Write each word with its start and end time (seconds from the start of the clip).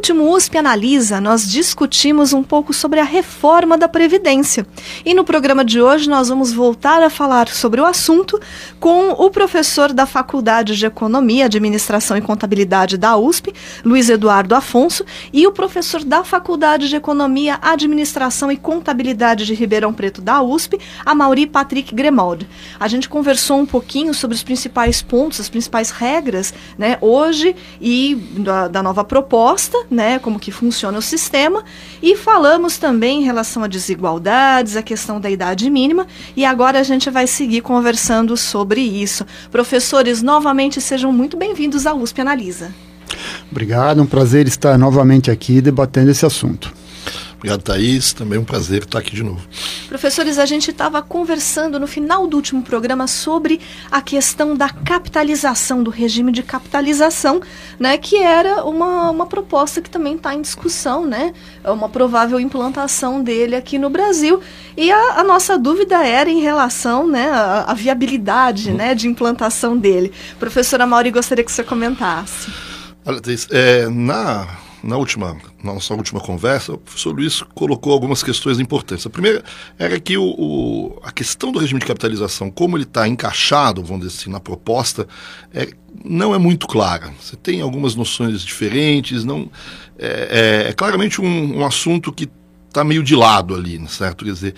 Último 0.00 0.34
USP 0.34 0.56
Analisa, 0.56 1.20
nós 1.20 1.46
discutimos 1.46 2.32
um 2.32 2.42
pouco 2.42 2.72
sobre 2.72 3.00
a 3.00 3.04
reforma 3.04 3.76
da 3.76 3.86
Previdência. 3.86 4.66
E 5.04 5.12
no 5.12 5.24
programa 5.24 5.62
de 5.62 5.78
hoje 5.78 6.08
nós 6.08 6.30
vamos 6.30 6.54
voltar 6.54 7.02
a 7.02 7.10
falar 7.10 7.48
sobre 7.48 7.82
o 7.82 7.84
assunto 7.84 8.40
com 8.80 9.10
o 9.10 9.30
professor 9.30 9.92
da 9.92 10.06
Faculdade 10.06 10.74
de 10.74 10.86
Economia, 10.86 11.44
Administração 11.44 12.16
e 12.16 12.22
Contabilidade 12.22 12.96
da 12.96 13.14
USP, 13.18 13.52
Luiz 13.84 14.08
Eduardo 14.08 14.54
Afonso, 14.54 15.04
e 15.34 15.46
o 15.46 15.52
professor 15.52 16.02
da 16.02 16.24
Faculdade 16.24 16.88
de 16.88 16.96
Economia, 16.96 17.58
Administração 17.60 18.50
e 18.50 18.56
Contabilidade 18.56 19.44
de 19.44 19.52
Ribeirão 19.52 19.92
Preto 19.92 20.22
da 20.22 20.40
USP, 20.40 20.78
Mauri 21.14 21.46
Patrick 21.46 21.94
Gremald. 21.94 22.48
A 22.78 22.88
gente 22.88 23.06
conversou 23.06 23.58
um 23.58 23.66
pouquinho 23.66 24.14
sobre 24.14 24.34
os 24.34 24.42
principais 24.42 25.02
pontos, 25.02 25.38
as 25.40 25.50
principais 25.50 25.90
regras, 25.90 26.54
né, 26.78 26.96
hoje 27.02 27.54
e 27.78 28.14
da, 28.38 28.66
da 28.66 28.82
nova 28.82 29.04
proposta 29.04 29.76
né, 29.90 30.18
como 30.18 30.38
que 30.38 30.52
funciona 30.52 30.96
o 30.98 31.02
sistema, 31.02 31.64
e 32.02 32.16
falamos 32.16 32.78
também 32.78 33.20
em 33.20 33.24
relação 33.24 33.64
a 33.64 33.66
desigualdades, 33.66 34.76
a 34.76 34.82
questão 34.82 35.20
da 35.20 35.30
idade 35.30 35.68
mínima, 35.68 36.06
e 36.36 36.44
agora 36.44 36.78
a 36.78 36.82
gente 36.82 37.10
vai 37.10 37.26
seguir 37.26 37.60
conversando 37.60 38.36
sobre 38.36 38.80
isso. 38.80 39.26
Professores, 39.50 40.22
novamente 40.22 40.80
sejam 40.80 41.12
muito 41.12 41.36
bem-vindos 41.36 41.86
à 41.86 41.94
USP 41.94 42.20
Analisa. 42.20 42.72
Obrigado, 43.50 44.00
um 44.00 44.06
prazer 44.06 44.46
estar 44.46 44.78
novamente 44.78 45.30
aqui 45.30 45.60
debatendo 45.60 46.10
esse 46.10 46.24
assunto. 46.24 46.79
Obrigado, 47.40 47.62
Thaís. 47.62 48.12
Também 48.12 48.38
um 48.38 48.44
prazer 48.44 48.82
estar 48.82 48.98
aqui 48.98 49.14
de 49.14 49.22
novo. 49.22 49.40
Professores, 49.88 50.38
a 50.38 50.44
gente 50.44 50.70
estava 50.70 51.00
conversando 51.00 51.80
no 51.80 51.86
final 51.86 52.26
do 52.26 52.36
último 52.36 52.62
programa 52.62 53.06
sobre 53.06 53.58
a 53.90 54.02
questão 54.02 54.54
da 54.54 54.68
capitalização, 54.68 55.82
do 55.82 55.90
regime 55.90 56.32
de 56.32 56.42
capitalização, 56.42 57.40
né, 57.78 57.96
que 57.96 58.16
era 58.18 58.62
uma, 58.64 59.10
uma 59.10 59.26
proposta 59.26 59.80
que 59.80 59.88
também 59.88 60.16
está 60.16 60.34
em 60.34 60.42
discussão, 60.42 61.06
né, 61.06 61.32
é 61.64 61.70
uma 61.70 61.88
provável 61.88 62.38
implantação 62.38 63.22
dele 63.22 63.56
aqui 63.56 63.78
no 63.78 63.88
Brasil. 63.88 64.42
E 64.76 64.92
a, 64.92 65.20
a 65.20 65.24
nossa 65.24 65.58
dúvida 65.58 66.06
era 66.06 66.28
em 66.28 66.42
relação 66.42 67.08
né, 67.08 67.30
à, 67.30 67.64
à 67.68 67.74
viabilidade 67.74 68.68
uhum. 68.68 68.76
né, 68.76 68.94
de 68.94 69.08
implantação 69.08 69.78
dele. 69.78 70.12
Professora 70.38 70.86
Mauri, 70.86 71.10
gostaria 71.10 71.42
que 71.42 71.50
você 71.50 71.64
comentasse. 71.64 72.52
Olha, 73.02 73.18
Thaís, 73.18 73.48
é, 73.50 73.88
na 73.88 74.46
na 74.82 74.96
última, 74.96 75.36
na 75.62 75.74
nossa 75.74 75.94
última 75.94 76.20
conversa, 76.20 76.72
o 76.72 76.78
professor 76.78 77.14
Luiz 77.14 77.42
colocou 77.54 77.92
algumas 77.92 78.22
questões 78.22 78.58
importantes. 78.58 79.06
A 79.06 79.10
primeira 79.10 79.44
era 79.78 79.98
que 80.00 80.16
o, 80.16 80.24
o 80.24 81.00
a 81.02 81.12
questão 81.12 81.52
do 81.52 81.58
regime 81.58 81.80
de 81.80 81.86
capitalização, 81.86 82.50
como 82.50 82.76
ele 82.76 82.84
está 82.84 83.06
encaixado, 83.06 83.82
vamos 83.82 84.06
dizer 84.06 84.20
assim, 84.20 84.30
na 84.30 84.40
proposta, 84.40 85.06
é, 85.52 85.68
não 86.04 86.34
é 86.34 86.38
muito 86.38 86.66
clara. 86.66 87.12
Você 87.20 87.36
tem 87.36 87.60
algumas 87.60 87.94
noções 87.94 88.42
diferentes, 88.42 89.24
não 89.24 89.50
é, 89.98 90.64
é, 90.66 90.70
é 90.70 90.72
claramente 90.72 91.20
um, 91.20 91.58
um 91.58 91.64
assunto 91.64 92.12
que 92.12 92.28
está 92.68 92.84
meio 92.84 93.02
de 93.02 93.14
lado 93.14 93.54
ali, 93.54 93.80
certo? 93.88 94.24
Quer 94.24 94.32
dizer, 94.32 94.54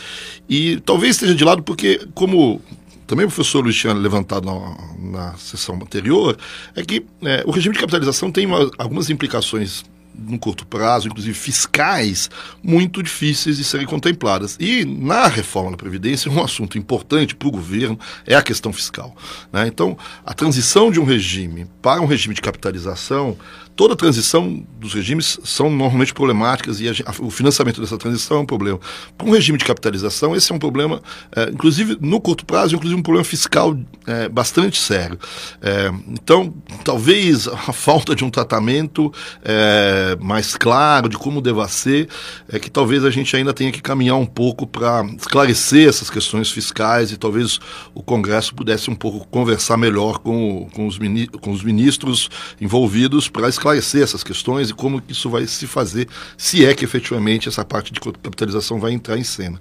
e 0.48 0.78
talvez 0.80 1.16
esteja 1.16 1.34
de 1.34 1.44
lado 1.44 1.62
porque, 1.62 2.06
como 2.14 2.60
também 3.06 3.26
o 3.26 3.28
professor 3.28 3.62
Luiz 3.62 3.76
tinha 3.76 3.92
levantado 3.92 4.46
na, 4.46 4.76
na 4.98 5.34
sessão 5.34 5.74
anterior, 5.76 6.36
é 6.76 6.82
que 6.82 7.04
é, 7.22 7.42
o 7.46 7.50
regime 7.50 7.74
de 7.74 7.80
capitalização 7.80 8.30
tem 8.30 8.46
uma, 8.46 8.70
algumas 8.78 9.10
implicações 9.10 9.84
no 10.14 10.38
curto 10.38 10.66
prazo, 10.66 11.08
inclusive 11.08 11.34
fiscais, 11.36 12.30
muito 12.62 13.02
difíceis 13.02 13.56
de 13.56 13.64
serem 13.64 13.86
contempladas. 13.86 14.56
E 14.60 14.84
na 14.84 15.26
reforma 15.26 15.70
da 15.70 15.76
Previdência, 15.76 16.30
um 16.30 16.42
assunto 16.42 16.78
importante 16.78 17.34
para 17.34 17.48
o 17.48 17.52
governo 17.52 17.98
é 18.26 18.34
a 18.34 18.42
questão 18.42 18.72
fiscal. 18.72 19.14
Né? 19.52 19.66
Então, 19.66 19.96
a 20.24 20.34
transição 20.34 20.90
de 20.90 21.00
um 21.00 21.04
regime 21.04 21.66
para 21.80 22.00
um 22.00 22.06
regime 22.06 22.34
de 22.34 22.40
capitalização 22.40 23.36
toda 23.74 23.96
transição 23.96 24.64
dos 24.78 24.94
regimes 24.94 25.38
são 25.44 25.70
normalmente 25.70 26.12
problemáticas 26.12 26.80
e 26.80 26.88
a, 26.88 26.92
o 27.20 27.30
financiamento 27.30 27.80
dessa 27.80 27.96
transição 27.96 28.38
é 28.38 28.40
um 28.40 28.46
problema. 28.46 28.78
Para 29.16 29.26
um 29.26 29.30
regime 29.30 29.58
de 29.58 29.64
capitalização, 29.64 30.36
esse 30.36 30.52
é 30.52 30.54
um 30.54 30.58
problema, 30.58 31.02
é, 31.34 31.44
inclusive 31.44 31.96
no 32.00 32.20
curto 32.20 32.44
prazo, 32.44 32.74
inclusive 32.74 32.98
um 32.98 33.02
problema 33.02 33.24
fiscal 33.24 33.76
é, 34.06 34.28
bastante 34.28 34.78
sério. 34.78 35.18
É, 35.60 35.90
então, 36.08 36.54
talvez 36.84 37.48
a 37.48 37.56
falta 37.72 38.14
de 38.14 38.24
um 38.24 38.30
tratamento 38.30 39.12
é, 39.42 40.16
mais 40.20 40.56
claro 40.56 41.08
de 41.08 41.16
como 41.16 41.40
deva 41.40 41.66
ser, 41.68 42.08
é 42.48 42.58
que 42.58 42.70
talvez 42.70 43.04
a 43.04 43.10
gente 43.10 43.34
ainda 43.34 43.54
tenha 43.54 43.72
que 43.72 43.80
caminhar 43.80 44.16
um 44.16 44.26
pouco 44.26 44.66
para 44.66 45.04
esclarecer 45.18 45.88
essas 45.88 46.10
questões 46.10 46.50
fiscais 46.50 47.10
e 47.10 47.16
talvez 47.16 47.58
o 47.94 48.02
Congresso 48.02 48.54
pudesse 48.54 48.90
um 48.90 48.94
pouco 48.94 49.26
conversar 49.28 49.76
melhor 49.76 50.18
com, 50.18 50.68
com, 50.74 50.86
os, 50.86 50.98
com 51.40 51.52
os 51.52 51.62
ministros 51.62 52.28
envolvidos 52.60 53.28
para 53.28 53.48
esclarecer 53.48 53.61
esclarecer 53.62 54.02
essas 54.02 54.24
questões 54.24 54.70
e 54.70 54.74
como 54.74 55.00
isso 55.08 55.30
vai 55.30 55.46
se 55.46 55.66
fazer, 55.66 56.08
se 56.36 56.66
é 56.66 56.74
que 56.74 56.84
efetivamente 56.84 57.48
essa 57.48 57.64
parte 57.64 57.92
de 57.92 58.00
capitalização 58.00 58.80
vai 58.80 58.92
entrar 58.92 59.16
em 59.16 59.22
cena. 59.22 59.60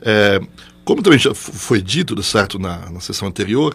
É, 0.00 0.40
como 0.84 1.02
também 1.02 1.18
já 1.18 1.34
foi 1.34 1.80
dito, 1.82 2.20
certo, 2.22 2.58
na, 2.58 2.90
na 2.90 3.00
sessão 3.00 3.28
anterior, 3.28 3.74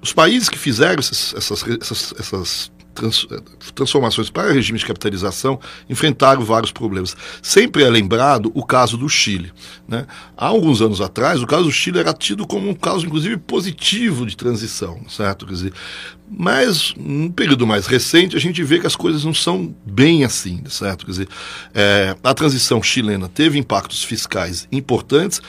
os 0.00 0.12
países 0.12 0.48
que 0.48 0.56
fizeram 0.56 1.00
essas, 1.00 1.34
essas, 1.34 1.64
essas, 1.80 2.14
essas 2.18 2.70
trans, 2.98 3.26
transformações 3.74 4.28
para 4.30 4.52
regime 4.52 4.78
de 4.78 4.84
capitalização 4.84 5.58
enfrentaram 5.88 6.42
vários 6.42 6.72
problemas. 6.72 7.16
Sempre 7.42 7.82
é 7.82 7.88
lembrado 7.88 8.50
o 8.54 8.64
caso 8.64 8.96
do 8.96 9.08
Chile. 9.08 9.52
Né? 9.86 10.06
Há 10.36 10.46
alguns 10.46 10.82
anos 10.82 11.00
atrás, 11.00 11.42
o 11.42 11.46
caso 11.46 11.64
do 11.64 11.72
Chile 11.72 11.98
era 11.98 12.12
tido 12.12 12.46
como 12.46 12.68
um 12.68 12.74
caso, 12.74 13.06
inclusive, 13.06 13.36
positivo 13.36 14.26
de 14.26 14.36
transição, 14.36 15.00
certo? 15.08 15.46
Quer 15.46 15.52
dizer, 15.52 15.72
mas, 16.30 16.94
num 16.96 17.30
período 17.30 17.66
mais 17.66 17.86
recente, 17.86 18.36
a 18.36 18.40
gente 18.40 18.62
vê 18.62 18.78
que 18.78 18.86
as 18.86 18.96
coisas 18.96 19.24
não 19.24 19.32
são 19.32 19.74
bem 19.86 20.24
assim, 20.24 20.62
certo? 20.68 21.06
Quer 21.06 21.12
dizer, 21.12 21.28
é, 21.74 22.16
a 22.22 22.34
transição 22.34 22.82
chilena 22.82 23.28
teve 23.28 23.58
impactos 23.58 24.04
fiscais 24.04 24.68
importantes, 24.70 25.40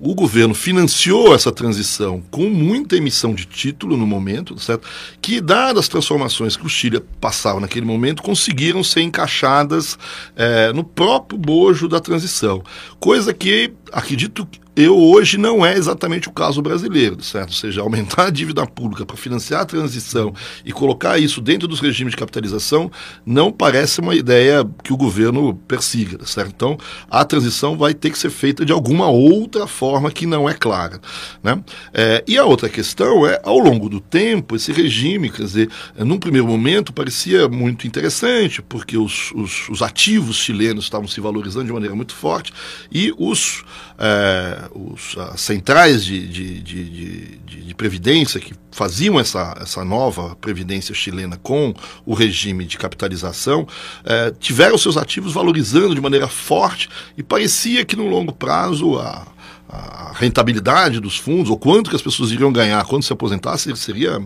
o 0.00 0.14
governo 0.14 0.54
financiou 0.54 1.34
essa 1.34 1.50
transição 1.50 2.22
com 2.30 2.48
muita 2.48 2.96
emissão 2.96 3.34
de 3.34 3.44
título 3.44 3.96
no 3.96 4.06
momento, 4.06 4.58
certo? 4.58 4.86
Que, 5.20 5.40
dadas 5.40 5.84
as 5.84 5.88
transformações 5.88 6.56
que 6.56 6.64
o 6.64 6.68
Chile 6.68 7.00
passava 7.20 7.60
naquele 7.60 7.84
momento, 7.84 8.22
conseguiram 8.22 8.84
ser 8.84 9.02
encaixadas 9.02 9.98
é, 10.36 10.72
no 10.72 10.84
próprio 10.84 11.38
bojo 11.38 11.88
da 11.88 12.00
transição. 12.00 12.62
Coisa 13.00 13.34
que, 13.34 13.72
acredito, 13.92 14.46
eu 14.78 14.96
hoje 14.96 15.36
não 15.36 15.66
é 15.66 15.76
exatamente 15.76 16.28
o 16.28 16.32
caso 16.32 16.62
brasileiro, 16.62 17.20
certo? 17.20 17.48
Ou 17.48 17.54
seja, 17.56 17.80
aumentar 17.80 18.26
a 18.26 18.30
dívida 18.30 18.64
pública 18.64 19.04
para 19.04 19.16
financiar 19.16 19.62
a 19.62 19.64
transição 19.64 20.32
e 20.64 20.70
colocar 20.70 21.18
isso 21.18 21.40
dentro 21.40 21.66
dos 21.66 21.80
regimes 21.80 22.12
de 22.12 22.16
capitalização 22.16 22.88
não 23.26 23.50
parece 23.50 24.00
uma 24.00 24.14
ideia 24.14 24.64
que 24.84 24.92
o 24.92 24.96
governo 24.96 25.52
persiga, 25.66 26.24
certo? 26.24 26.52
Então, 26.54 26.78
a 27.10 27.24
transição 27.24 27.76
vai 27.76 27.92
ter 27.92 28.10
que 28.10 28.18
ser 28.18 28.30
feita 28.30 28.64
de 28.64 28.72
alguma 28.72 29.08
outra 29.08 29.66
forma 29.66 30.12
que 30.12 30.26
não 30.26 30.48
é 30.48 30.54
clara, 30.54 31.00
né? 31.42 31.60
É, 31.92 32.22
e 32.28 32.38
a 32.38 32.44
outra 32.44 32.68
questão 32.68 33.26
é, 33.26 33.40
ao 33.42 33.58
longo 33.58 33.88
do 33.88 33.98
tempo, 33.98 34.54
esse 34.54 34.70
regime, 34.70 35.28
quer 35.28 35.42
dizer, 35.42 35.68
num 35.98 36.20
primeiro 36.20 36.46
momento 36.46 36.92
parecia 36.92 37.48
muito 37.48 37.84
interessante, 37.84 38.62
porque 38.62 38.96
os, 38.96 39.32
os, 39.32 39.68
os 39.70 39.82
ativos 39.82 40.36
chilenos 40.36 40.84
estavam 40.84 41.08
se 41.08 41.20
valorizando 41.20 41.66
de 41.66 41.72
maneira 41.72 41.96
muito 41.96 42.14
forte 42.14 42.52
e 42.92 43.12
os 43.18 43.64
é, 43.98 44.67
os, 44.72 45.16
as 45.18 45.40
centrais 45.40 46.04
de, 46.04 46.26
de, 46.26 46.60
de, 46.60 47.38
de, 47.38 47.74
previdência 47.78 48.40
que 48.40 48.54
faziam 48.72 49.20
essa, 49.20 49.56
essa 49.60 49.84
nova 49.84 50.34
previdência 50.40 50.92
chilena 50.92 51.36
com 51.36 51.72
o 52.04 52.12
regime 52.12 52.64
de 52.64 52.76
capitalização 52.76 53.68
é, 54.04 54.32
tiveram 54.32 54.76
seus 54.76 54.96
ativos 54.96 55.32
valorizando 55.32 55.94
de 55.94 56.00
maneira 56.00 56.26
forte 56.26 56.88
e 57.16 57.22
parecia 57.22 57.84
que 57.84 57.94
no 57.94 58.08
longo 58.08 58.32
prazo 58.32 58.98
a 58.98 59.26
a 59.68 60.12
rentabilidade 60.14 60.98
dos 60.98 61.18
fundos, 61.18 61.50
ou 61.50 61.58
quanto 61.58 61.90
que 61.90 61.96
as 61.96 62.00
pessoas 62.00 62.30
iriam 62.30 62.50
ganhar 62.50 62.84
quando 62.86 63.02
se 63.02 63.12
aposentassem, 63.12 63.74
seria 63.76 64.20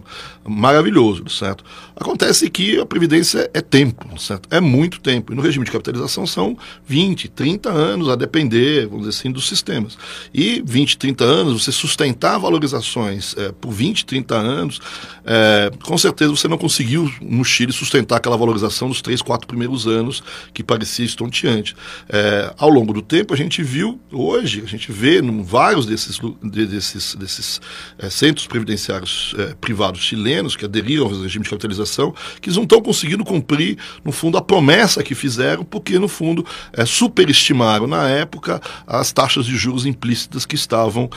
maravilhoso, 0.44 1.28
certo? 1.28 1.64
Acontece 1.96 2.48
que 2.48 2.78
a 2.78 2.86
Previdência 2.86 3.50
é 3.52 3.60
tempo, 3.60 4.06
certo? 4.20 4.48
É 4.50 4.60
muito 4.60 5.00
tempo. 5.00 5.32
E 5.32 5.36
no 5.36 5.42
regime 5.42 5.64
de 5.64 5.70
capitalização 5.70 6.26
são 6.26 6.56
20, 6.86 7.28
30 7.28 7.70
anos, 7.70 8.08
a 8.08 8.14
depender, 8.14 8.86
vamos 8.86 9.06
dizer 9.06 9.18
assim, 9.18 9.32
dos 9.32 9.48
sistemas. 9.48 9.98
E 10.32 10.62
20, 10.64 10.96
30 10.96 11.24
anos, 11.24 11.62
você 11.62 11.72
sustentar 11.72 12.38
valorizações 12.38 13.34
é, 13.36 13.50
por 13.52 13.72
20, 13.72 14.06
30 14.06 14.34
anos, 14.36 14.80
é, 15.24 15.70
com 15.82 15.98
certeza 15.98 16.30
você 16.30 16.46
não 16.46 16.58
conseguiu 16.58 17.10
no 17.20 17.44
Chile 17.44 17.72
sustentar 17.72 18.16
aquela 18.16 18.36
valorização 18.36 18.88
dos 18.88 19.02
3, 19.02 19.22
4 19.22 19.46
primeiros 19.46 19.86
anos 19.86 20.22
que 20.54 20.62
parecia 20.62 21.04
estonteante. 21.04 21.74
É, 22.08 22.54
ao 22.56 22.68
longo 22.68 22.92
do 22.92 23.02
tempo, 23.02 23.34
a 23.34 23.36
gente 23.36 23.62
viu, 23.62 24.00
hoje, 24.12 24.62
a 24.64 24.68
gente 24.68 24.92
vê 24.92 25.20
no 25.20 25.31
vários 25.40 25.86
desses, 25.86 26.18
desses, 26.42 27.14
desses 27.14 27.60
é, 27.98 28.10
centros 28.10 28.46
previdenciários 28.46 29.34
é, 29.38 29.54
privados 29.54 30.00
chilenos 30.00 30.56
que 30.56 30.64
aderiram 30.64 31.04
ao 31.04 31.10
regime 31.10 31.44
de 31.44 31.50
capitalização, 31.50 32.12
que 32.40 32.48
eles 32.48 32.56
não 32.56 32.64
estão 32.64 32.82
conseguindo 32.82 33.24
cumprir, 33.24 33.78
no 34.04 34.10
fundo, 34.10 34.36
a 34.36 34.42
promessa 34.42 35.02
que 35.02 35.14
fizeram, 35.14 35.64
porque, 35.64 35.98
no 35.98 36.08
fundo, 36.08 36.44
é, 36.72 36.84
superestimaram 36.84 37.86
na 37.86 38.08
época 38.08 38.60
as 38.86 39.12
taxas 39.12 39.46
de 39.46 39.56
juros 39.56 39.86
implícitas 39.86 40.44
que 40.44 40.54
estavam 40.54 41.08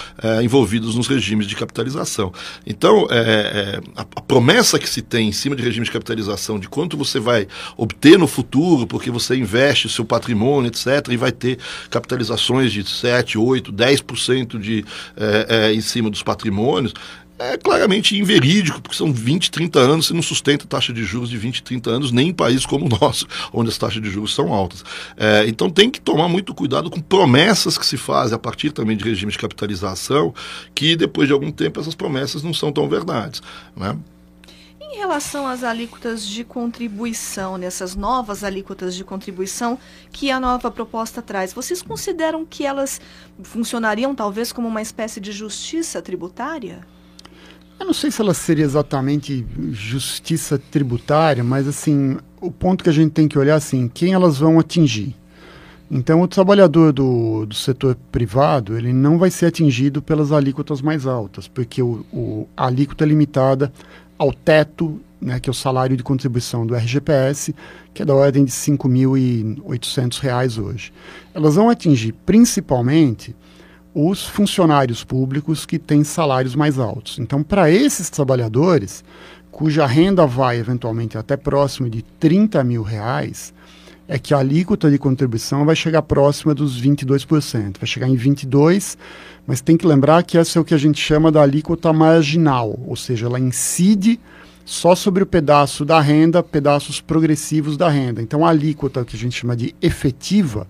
envolvidas 0.43 0.95
nos 0.95 1.07
regimes 1.07 1.47
de 1.47 1.55
capitalização. 1.55 2.31
Então, 2.65 3.07
a, 3.95 4.01
a 4.01 4.21
promessa 4.21 4.77
que 4.77 4.89
se 4.89 5.01
tem 5.01 5.29
em 5.29 5.31
cima 5.31 5.55
de 5.55 5.63
regime 5.63 5.85
de 5.85 5.91
capitalização, 5.91 6.59
de 6.59 6.67
quanto 6.67 6.97
você 6.97 7.19
vai 7.19 7.47
obter 7.77 8.17
no 8.17 8.27
futuro, 8.27 8.85
porque 8.85 9.09
você 9.09 9.35
investe 9.35 9.89
seu 9.89 10.05
patrimônio, 10.05 10.67
etc., 10.67 11.07
e 11.09 11.17
vai 11.17 11.31
ter 11.31 11.57
capitalizações 11.89 12.71
de 12.71 12.87
7, 12.87 13.37
8, 13.37 13.71
10% 13.71 14.04
de, 14.59 14.85
é, 15.17 15.45
é, 15.49 15.73
em 15.73 15.81
cima 15.81 16.09
dos 16.09 16.23
patrimônios, 16.23 16.93
é 17.37 17.57
claramente 17.57 18.17
inverídico, 18.17 18.81
porque 18.81 18.95
são 18.95 19.11
20, 19.11 19.51
30 19.51 19.79
anos, 19.79 20.07
você 20.07 20.13
não 20.13 20.21
sustenta 20.21 20.65
taxa 20.65 20.93
de 20.93 21.03
juros 21.03 21.29
de 21.29 21.37
20, 21.37 21.63
30 21.63 21.89
anos, 21.89 22.11
nem 22.11 22.29
em 22.29 22.33
países 22.33 22.65
como 22.65 22.85
o 22.85 22.89
nosso, 22.89 23.27
onde 23.51 23.69
as 23.69 23.77
taxas 23.77 24.01
de 24.01 24.09
juros 24.09 24.33
são 24.33 24.53
altas. 24.53 24.83
É, 25.17 25.45
então 25.47 25.69
tem 25.69 25.89
que 25.89 25.99
tomar 25.99 26.29
muito 26.29 26.53
cuidado 26.53 26.89
com 26.89 27.01
promessas 27.01 27.77
que 27.77 27.85
se 27.85 27.97
fazem 27.97 28.35
a 28.35 28.39
partir 28.39 28.71
também 28.71 28.95
de 28.95 29.03
regimes 29.03 29.33
de 29.33 29.39
capitalização, 29.39 30.33
que 30.73 30.95
depois 30.95 31.27
de 31.27 31.33
algum 31.33 31.51
tempo 31.51 31.79
essas 31.79 31.95
promessas 31.95 32.41
não 32.41 32.53
são 32.53 32.71
tão 32.71 32.87
verdades. 32.87 33.41
Né? 33.75 33.97
Em 34.91 34.97
relação 34.97 35.47
às 35.47 35.63
alíquotas 35.63 36.25
de 36.25 36.43
contribuição, 36.43 37.57
nessas 37.57 37.95
novas 37.95 38.43
alíquotas 38.43 38.95
de 38.95 39.03
contribuição 39.03 39.79
que 40.11 40.29
a 40.29 40.39
nova 40.39 40.69
proposta 40.69 41.21
traz, 41.21 41.53
vocês 41.53 41.81
consideram 41.81 42.45
que 42.45 42.65
elas 42.65 43.01
funcionariam 43.41 44.13
talvez 44.13 44.51
como 44.51 44.67
uma 44.67 44.81
espécie 44.81 45.19
de 45.19 45.31
justiça 45.31 46.01
tributária? 46.01 46.85
Eu 47.79 47.87
não 47.87 47.93
sei 47.93 48.09
se 48.09 48.21
ela 48.21 48.33
seria 48.33 48.63
exatamente 48.63 49.45
justiça 49.71 50.57
tributária, 50.57 51.43
mas 51.43 51.67
assim, 51.67 52.17
o 52.39 52.51
ponto 52.51 52.83
que 52.83 52.89
a 52.89 52.93
gente 52.93 53.11
tem 53.11 53.27
que 53.27 53.37
olhar 53.37 53.55
assim, 53.55 53.87
quem 53.87 54.13
elas 54.13 54.37
vão 54.37 54.59
atingir. 54.59 55.15
Então, 55.89 56.21
o 56.21 56.27
trabalhador 56.27 56.91
do, 56.91 57.45
do 57.45 57.53
setor 57.53 57.95
privado, 58.11 58.75
ele 58.75 58.91
não 58.91 59.19
vai 59.19 59.29
ser 59.29 59.47
atingido 59.47 60.01
pelas 60.01 60.31
alíquotas 60.31 60.81
mais 60.81 61.05
altas, 61.05 61.47
porque 61.47 61.81
o, 61.81 62.03
o 62.11 62.47
a 62.57 62.65
alíquota 62.65 63.03
é 63.03 63.07
limitada 63.07 63.71
ao 64.17 64.31
teto, 64.31 64.99
né, 65.19 65.39
que 65.39 65.49
é 65.49 65.51
o 65.51 65.53
salário 65.53 65.97
de 65.97 66.03
contribuição 66.03 66.65
do 66.65 66.75
RGPS, 66.75 67.53
que 67.93 68.01
é 68.01 68.05
da 68.05 68.13
ordem 68.13 68.45
de 68.45 68.51
R$ 68.51 68.57
5.800 68.57 70.63
hoje. 70.63 70.93
Elas 71.33 71.55
vão 71.55 71.69
atingir 71.69 72.13
principalmente 72.25 73.35
os 73.93 74.25
funcionários 74.25 75.03
públicos 75.03 75.65
que 75.65 75.79
têm 75.79 76.03
salários 76.03 76.53
mais 76.53 76.77
altos. 76.77 77.17
Então, 77.17 77.41
para 77.41 77.71
esses 77.71 78.09
trabalhadores, 78.09 79.05
cuja 79.49 79.85
renda 79.85 80.27
vai 80.27 80.59
eventualmente 80.59 81.17
até 81.17 81.37
próximo 81.37 81.89
de 81.89 82.01
30 82.01 82.61
mil 82.65 82.83
reais, 82.83 83.53
é 84.07 84.19
que 84.19 84.33
a 84.33 84.37
alíquota 84.37 84.89
de 84.89 84.97
contribuição 84.97 85.65
vai 85.65 85.75
chegar 85.75 86.01
próxima 86.01 86.53
dos 86.53 86.79
22%, 86.81 87.77
vai 87.79 87.87
chegar 87.87 88.07
em 88.07 88.15
22%, 88.15 88.97
mas 89.47 89.61
tem 89.61 89.75
que 89.77 89.85
lembrar 89.85 90.23
que 90.23 90.37
essa 90.37 90.59
é 90.59 90.61
o 90.61 90.65
que 90.65 90.73
a 90.73 90.77
gente 90.77 90.99
chama 90.99 91.31
da 91.31 91.41
alíquota 91.41 91.91
marginal, 91.91 92.79
ou 92.85 92.95
seja, 92.95 93.25
ela 93.25 93.39
incide 93.39 94.19
só 94.63 94.95
sobre 94.95 95.23
o 95.23 95.25
pedaço 95.25 95.85
da 95.85 95.99
renda, 96.01 96.41
pedaços 96.41 96.99
progressivos 96.99 97.77
da 97.77 97.87
renda. 97.87 98.21
Então 98.21 98.45
a 98.45 98.49
alíquota 98.49 99.05
que 99.05 99.15
a 99.15 99.19
gente 99.19 99.39
chama 99.39 99.55
de 99.55 99.75
efetiva, 99.81 100.67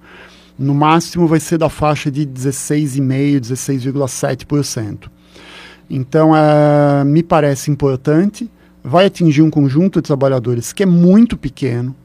no 0.60 0.74
máximo 0.74 1.28
vai 1.28 1.40
ser 1.40 1.58
da 1.58 1.70
faixa 1.70 2.12
de 2.12 2.26
16,5%, 2.26 3.40
16,7%. 3.40 5.10
Então 5.90 6.36
é, 6.36 7.04
me 7.06 7.24
parece 7.24 7.72
importante, 7.72 8.50
vai 8.84 9.06
atingir 9.06 9.42
um 9.42 9.50
conjunto 9.50 10.02
de 10.02 10.04
trabalhadores 10.04 10.74
que 10.74 10.84
é 10.84 10.86
muito 10.86 11.38
pequeno, 11.38 11.96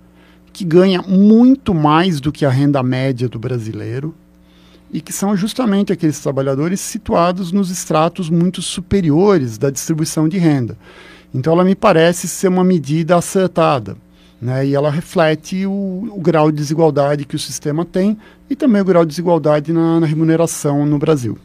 que 0.60 0.64
ganha 0.66 1.00
muito 1.00 1.72
mais 1.72 2.20
do 2.20 2.30
que 2.30 2.44
a 2.44 2.50
renda 2.50 2.82
média 2.82 3.30
do 3.30 3.38
brasileiro 3.38 4.14
e 4.92 5.00
que 5.00 5.10
são 5.10 5.34
justamente 5.34 5.90
aqueles 5.90 6.18
trabalhadores 6.20 6.80
situados 6.80 7.50
nos 7.50 7.70
estratos 7.70 8.28
muito 8.28 8.60
superiores 8.60 9.56
da 9.56 9.70
distribuição 9.70 10.28
de 10.28 10.36
renda. 10.36 10.76
Então, 11.34 11.54
ela 11.54 11.64
me 11.64 11.74
parece 11.74 12.28
ser 12.28 12.48
uma 12.48 12.62
medida 12.62 13.16
acertada. 13.16 13.96
Né, 14.38 14.66
e 14.66 14.74
ela 14.74 14.90
reflete 14.90 15.64
o, 15.66 16.10
o, 16.12 16.20
grau 16.20 16.50
de 16.50 16.58
desigualdade 16.58 17.26
que 17.26 17.36
o 17.36 17.38
sistema 17.38 17.84
tem 17.84 18.18
e 18.48 18.56
também 18.56 18.80
o 18.80 18.84
grau 18.84 19.04
de 19.04 19.10
desigualdade 19.10 19.70
na, 19.70 20.00
na 20.00 20.06
remuneração 20.06 20.84
no 20.84 20.98
Brasil. 20.98 21.38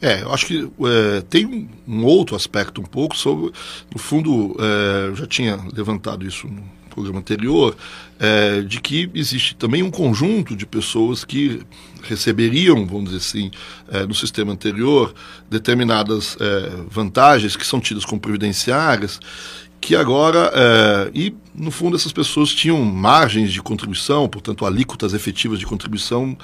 É, 0.00 0.22
eu 0.22 0.32
acho 0.32 0.46
que 0.46 0.68
é, 0.84 1.20
tem 1.22 1.46
um, 1.46 1.68
um, 1.86 2.04
outro 2.04 2.34
aspecto 2.34 2.80
um 2.80 2.84
pouco 2.84 3.16
sobre, 3.16 3.52
no 3.92 3.98
fundo, 4.00 4.56
é, 4.58 5.08
eu 5.08 5.14
já 5.14 5.26
tinha 5.26 5.60
levantado 5.72 6.26
isso 6.26 6.48
no 6.48 6.81
programa 6.92 7.18
anterior, 7.18 7.76
é, 8.18 8.60
de 8.62 8.80
que 8.80 9.10
existe 9.14 9.54
também 9.56 9.82
um 9.82 9.90
conjunto 9.90 10.54
de 10.54 10.66
pessoas 10.66 11.24
que 11.24 11.60
receberiam, 12.02 12.86
vamos 12.86 13.10
dizer 13.10 13.16
assim, 13.18 13.50
é, 13.90 14.06
no 14.06 14.14
sistema 14.14 14.52
anterior, 14.52 15.14
determinadas 15.50 16.36
é, 16.40 16.70
vantagens 16.88 17.56
que 17.56 17.66
são 17.66 17.80
tidas 17.80 18.04
como 18.04 18.20
previdenciárias, 18.20 19.20
que 19.80 19.96
agora, 19.96 20.50
é, 20.54 21.10
e 21.14 21.34
no 21.54 21.70
fundo 21.70 21.96
essas 21.96 22.12
pessoas 22.12 22.54
tinham 22.54 22.82
margens 22.84 23.52
de 23.52 23.60
contribuição, 23.60 24.28
portanto 24.28 24.64
alíquotas 24.64 25.12
efetivas 25.12 25.58
de 25.58 25.66
contribuição 25.66 26.36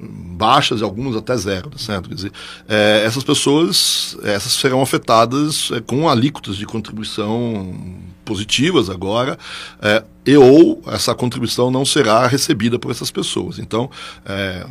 baixas 0.00 0.80
e 0.80 0.84
algumas 0.84 1.16
até 1.16 1.36
zero, 1.36 1.70
tá 1.70 1.78
certo? 1.78 2.08
Quer 2.08 2.14
dizer, 2.14 2.32
é, 2.68 3.04
essas 3.04 3.22
pessoas, 3.22 4.16
essas 4.22 4.52
serão 4.52 4.82
afetadas 4.82 5.70
é, 5.72 5.80
com 5.80 6.08
alíquotas 6.08 6.56
de 6.56 6.66
contribuição 6.66 7.74
positivas 8.24 8.90
agora, 8.90 9.38
é, 9.80 10.02
e 10.26 10.36
ou 10.36 10.82
essa 10.86 11.14
contribuição 11.14 11.70
não 11.70 11.84
será 11.84 12.26
recebida 12.26 12.78
por 12.78 12.90
essas 12.90 13.10
pessoas. 13.10 13.58
Então, 13.58 13.90
é, 14.24 14.66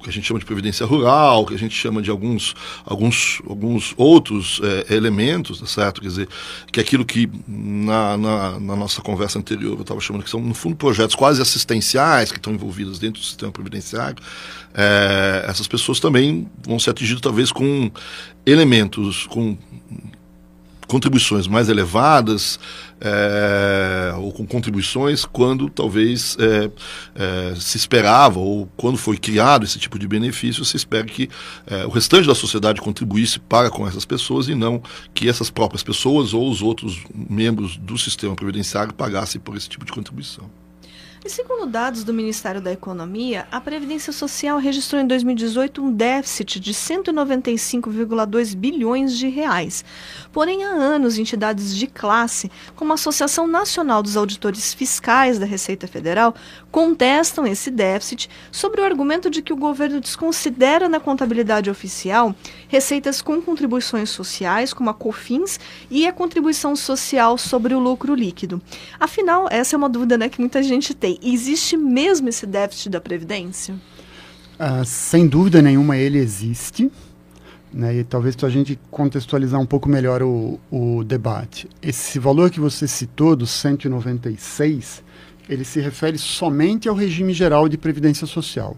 o 0.00 0.02
que 0.02 0.08
a 0.08 0.12
gente 0.12 0.26
chama 0.26 0.40
de 0.40 0.46
previdência 0.46 0.86
rural, 0.86 1.42
o 1.42 1.46
que 1.46 1.54
a 1.54 1.58
gente 1.58 1.74
chama 1.74 2.00
de 2.00 2.10
alguns, 2.10 2.54
alguns, 2.86 3.42
alguns 3.46 3.92
outros 3.98 4.58
é, 4.88 4.94
elementos, 4.94 5.60
tá 5.60 5.66
certo? 5.66 6.00
Quer 6.00 6.08
dizer, 6.08 6.28
que 6.72 6.80
é 6.80 6.82
aquilo 6.82 7.04
que 7.04 7.28
na, 7.46 8.16
na, 8.16 8.60
na 8.60 8.76
nossa 8.76 9.02
conversa 9.02 9.38
anterior 9.38 9.76
eu 9.76 9.82
estava 9.82 10.00
chamando 10.00 10.22
que 10.22 10.30
são, 10.30 10.40
no 10.40 10.54
fundo, 10.54 10.74
projetos 10.74 11.14
quase 11.14 11.42
assistenciais 11.42 12.32
que 12.32 12.38
estão 12.38 12.54
envolvidos 12.54 12.98
dentro 12.98 13.20
do 13.20 13.26
sistema 13.26 13.52
previdenciário, 13.52 14.16
é, 14.72 15.44
essas 15.46 15.68
pessoas 15.68 16.00
também 16.00 16.48
vão 16.64 16.78
ser 16.78 16.90
atingidas 16.90 17.20
talvez 17.20 17.52
com 17.52 17.90
elementos, 18.46 19.26
com 19.26 19.58
contribuições 20.90 21.46
mais 21.46 21.68
elevadas 21.68 22.58
é, 23.00 24.12
ou 24.18 24.32
com 24.32 24.44
contribuições 24.44 25.24
quando 25.24 25.70
talvez 25.70 26.36
é, 26.40 26.68
é, 27.14 27.54
se 27.54 27.76
esperava 27.76 28.40
ou 28.40 28.68
quando 28.76 28.98
foi 28.98 29.16
criado 29.16 29.64
esse 29.64 29.78
tipo 29.78 29.96
de 29.96 30.08
benefício 30.08 30.64
se 30.64 30.76
espera 30.76 31.04
que 31.04 31.30
o 31.86 31.90
restante 31.90 32.26
da 32.26 32.34
sociedade 32.34 32.80
contribuísse 32.80 33.38
para 33.38 33.70
com 33.70 33.86
essas 33.86 34.04
pessoas 34.04 34.48
e 34.48 34.54
não 34.54 34.82
que 35.14 35.28
essas 35.28 35.48
próprias 35.48 35.82
pessoas 35.82 36.34
ou 36.34 36.50
os 36.50 36.60
outros 36.60 37.04
membros 37.14 37.76
do 37.76 37.96
sistema 37.96 38.34
previdenciário 38.34 38.92
pagassem 38.92 39.40
por 39.40 39.56
esse 39.56 39.68
tipo 39.68 39.84
de 39.84 39.92
contribuição. 39.92 40.50
E 41.22 41.28
segundo 41.28 41.66
dados 41.66 42.02
do 42.02 42.14
Ministério 42.14 42.62
da 42.62 42.72
Economia, 42.72 43.46
a 43.52 43.60
Previdência 43.60 44.10
Social 44.10 44.56
registrou 44.56 45.02
em 45.02 45.06
2018 45.06 45.82
um 45.82 45.92
déficit 45.92 46.58
de 46.58 46.72
195,2 46.72 48.56
bilhões 48.56 49.18
de 49.18 49.28
reais. 49.28 49.84
Porém, 50.32 50.64
há 50.64 50.70
anos, 50.70 51.18
entidades 51.18 51.74
de 51.74 51.86
classe, 51.86 52.50
como 52.76 52.92
a 52.92 52.94
Associação 52.94 53.46
Nacional 53.46 54.02
dos 54.02 54.16
Auditores 54.16 54.72
Fiscais 54.72 55.38
da 55.38 55.46
Receita 55.46 55.88
Federal, 55.88 56.34
contestam 56.70 57.46
esse 57.46 57.70
déficit 57.70 58.30
sobre 58.52 58.80
o 58.80 58.84
argumento 58.84 59.28
de 59.28 59.42
que 59.42 59.52
o 59.52 59.56
governo 59.56 60.00
desconsidera 60.00 60.88
na 60.88 61.00
contabilidade 61.00 61.70
oficial 61.70 62.34
receitas 62.68 63.20
com 63.20 63.42
contribuições 63.42 64.10
sociais, 64.10 64.72
como 64.72 64.90
a 64.90 64.94
COFINS, 64.94 65.58
e 65.90 66.06
a 66.06 66.12
contribuição 66.12 66.76
social 66.76 67.36
sobre 67.36 67.74
o 67.74 67.80
lucro 67.80 68.14
líquido. 68.14 68.60
Afinal, 68.98 69.48
essa 69.50 69.74
é 69.74 69.78
uma 69.78 69.88
dúvida 69.88 70.16
né, 70.16 70.28
que 70.28 70.40
muita 70.40 70.62
gente 70.62 70.94
tem 70.94 71.18
existe 71.22 71.76
mesmo 71.76 72.28
esse 72.28 72.46
déficit 72.46 72.90
da 72.90 73.00
Previdência? 73.00 73.74
Uh, 74.60 74.84
sem 74.84 75.26
dúvida 75.26 75.62
nenhuma 75.62 75.96
ele 75.96 76.18
existe. 76.18 76.90
Né, 77.72 77.98
e 77.98 78.04
talvez 78.04 78.34
para 78.34 78.48
a 78.48 78.50
gente 78.50 78.78
contextualizar 78.90 79.60
um 79.60 79.66
pouco 79.66 79.88
melhor 79.88 80.22
o, 80.22 80.58
o 80.72 81.04
debate. 81.04 81.68
Esse 81.80 82.18
valor 82.18 82.50
que 82.50 82.58
você 82.58 82.88
citou, 82.88 83.36
dos 83.36 83.50
196, 83.50 85.04
ele 85.48 85.64
se 85.64 85.80
refere 85.80 86.18
somente 86.18 86.88
ao 86.88 86.96
regime 86.96 87.32
geral 87.32 87.68
de 87.68 87.78
previdência 87.78 88.26
social. 88.26 88.76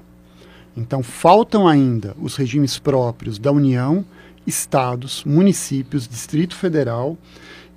Então, 0.77 1.03
faltam 1.03 1.67
ainda 1.67 2.15
os 2.21 2.37
regimes 2.37 2.79
próprios 2.79 3.39
da 3.39 3.51
União, 3.51 4.05
estados, 4.47 5.25
municípios, 5.25 6.09
Distrito 6.09 6.55
Federal 6.55 7.17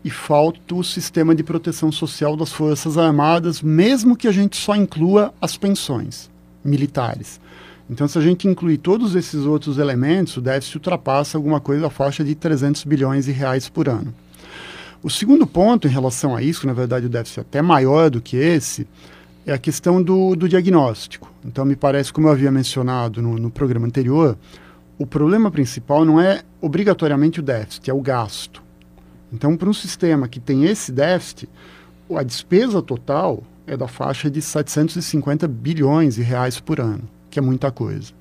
e 0.04 0.10
falta 0.10 0.76
o 0.76 0.84
sistema 0.84 1.34
de 1.34 1.44
proteção 1.44 1.92
social 1.92 2.38
das 2.38 2.52
Forças 2.52 2.98
Armadas, 2.98 3.62
mesmo 3.62 4.16
que 4.16 4.28
a 4.28 4.32
gente 4.32 4.56
só 4.56 4.76
inclua 4.76 5.34
as 5.42 5.58
pensões 5.58 6.30
militares. 6.64 7.40
Então, 7.90 8.08
se 8.08 8.18
a 8.18 8.22
gente 8.22 8.48
incluir 8.48 8.78
todos 8.78 9.16
esses 9.16 9.46
outros 9.46 9.78
elementos, 9.78 10.38
o 10.38 10.42
déficit 10.42 10.78
ultrapassa 10.78 11.38
alguma 11.38 11.60
coisa 11.60 11.84
da 11.84 11.90
faixa 11.90 12.24
de 12.24 12.34
300 12.34 12.84
bilhões 12.84 13.26
de 13.26 13.32
reais 13.32 13.70
por 13.70 13.88
ano. 13.88 14.14
O 15.04 15.10
segundo 15.10 15.46
ponto 15.46 15.88
em 15.88 15.92
relação 15.92 16.36
a 16.36 16.42
isso, 16.42 16.66
na 16.66 16.74
verdade 16.74 17.06
o 17.06 17.10
déficit 17.10 17.40
é 17.40 17.42
até 17.42 17.62
maior 17.62 18.10
do 18.10 18.20
que 18.20 18.38
esse, 18.38 18.88
é 19.46 19.54
a 19.54 19.58
questão 19.58 20.02
do, 20.02 20.36
do 20.36 20.50
diagnóstico. 20.50 21.32
Então, 21.46 21.64
me 21.64 21.76
parece, 21.76 22.12
como 22.12 22.28
eu 22.28 22.32
havia 22.32 22.52
mencionado 22.52 23.22
no, 23.22 23.38
no 23.38 23.52
programa 23.52 23.86
anterior, 23.86 24.36
o 24.98 25.06
problema 25.06 25.52
principal 25.52 26.04
não 26.04 26.20
é 26.20 26.42
obrigatoriamente 26.60 27.40
o 27.40 27.44
déficit, 27.44 27.92
é 27.92 27.94
o 27.94 28.02
gasto. 28.02 28.64
Então, 29.32 29.56
para 29.56 29.70
um 29.70 29.74
sistema 29.74 30.28
que 30.28 30.40
tem 30.40 30.66
esse 30.66 30.92
déficit, 30.92 31.48
a 32.16 32.24
despesa 32.24 32.82
total 32.82 33.44
é 33.68 33.76
da 33.76 33.88
faixa 33.88 34.30
de 34.30 34.42
750 34.42 35.48
bilhões 35.48 36.16
de 36.16 36.24
reais 36.24 36.60
por 36.60 36.80
ano, 36.80 37.04
que 37.36 37.40
é 37.40 37.42
muita 37.42 37.70
coisa. 37.70 38.14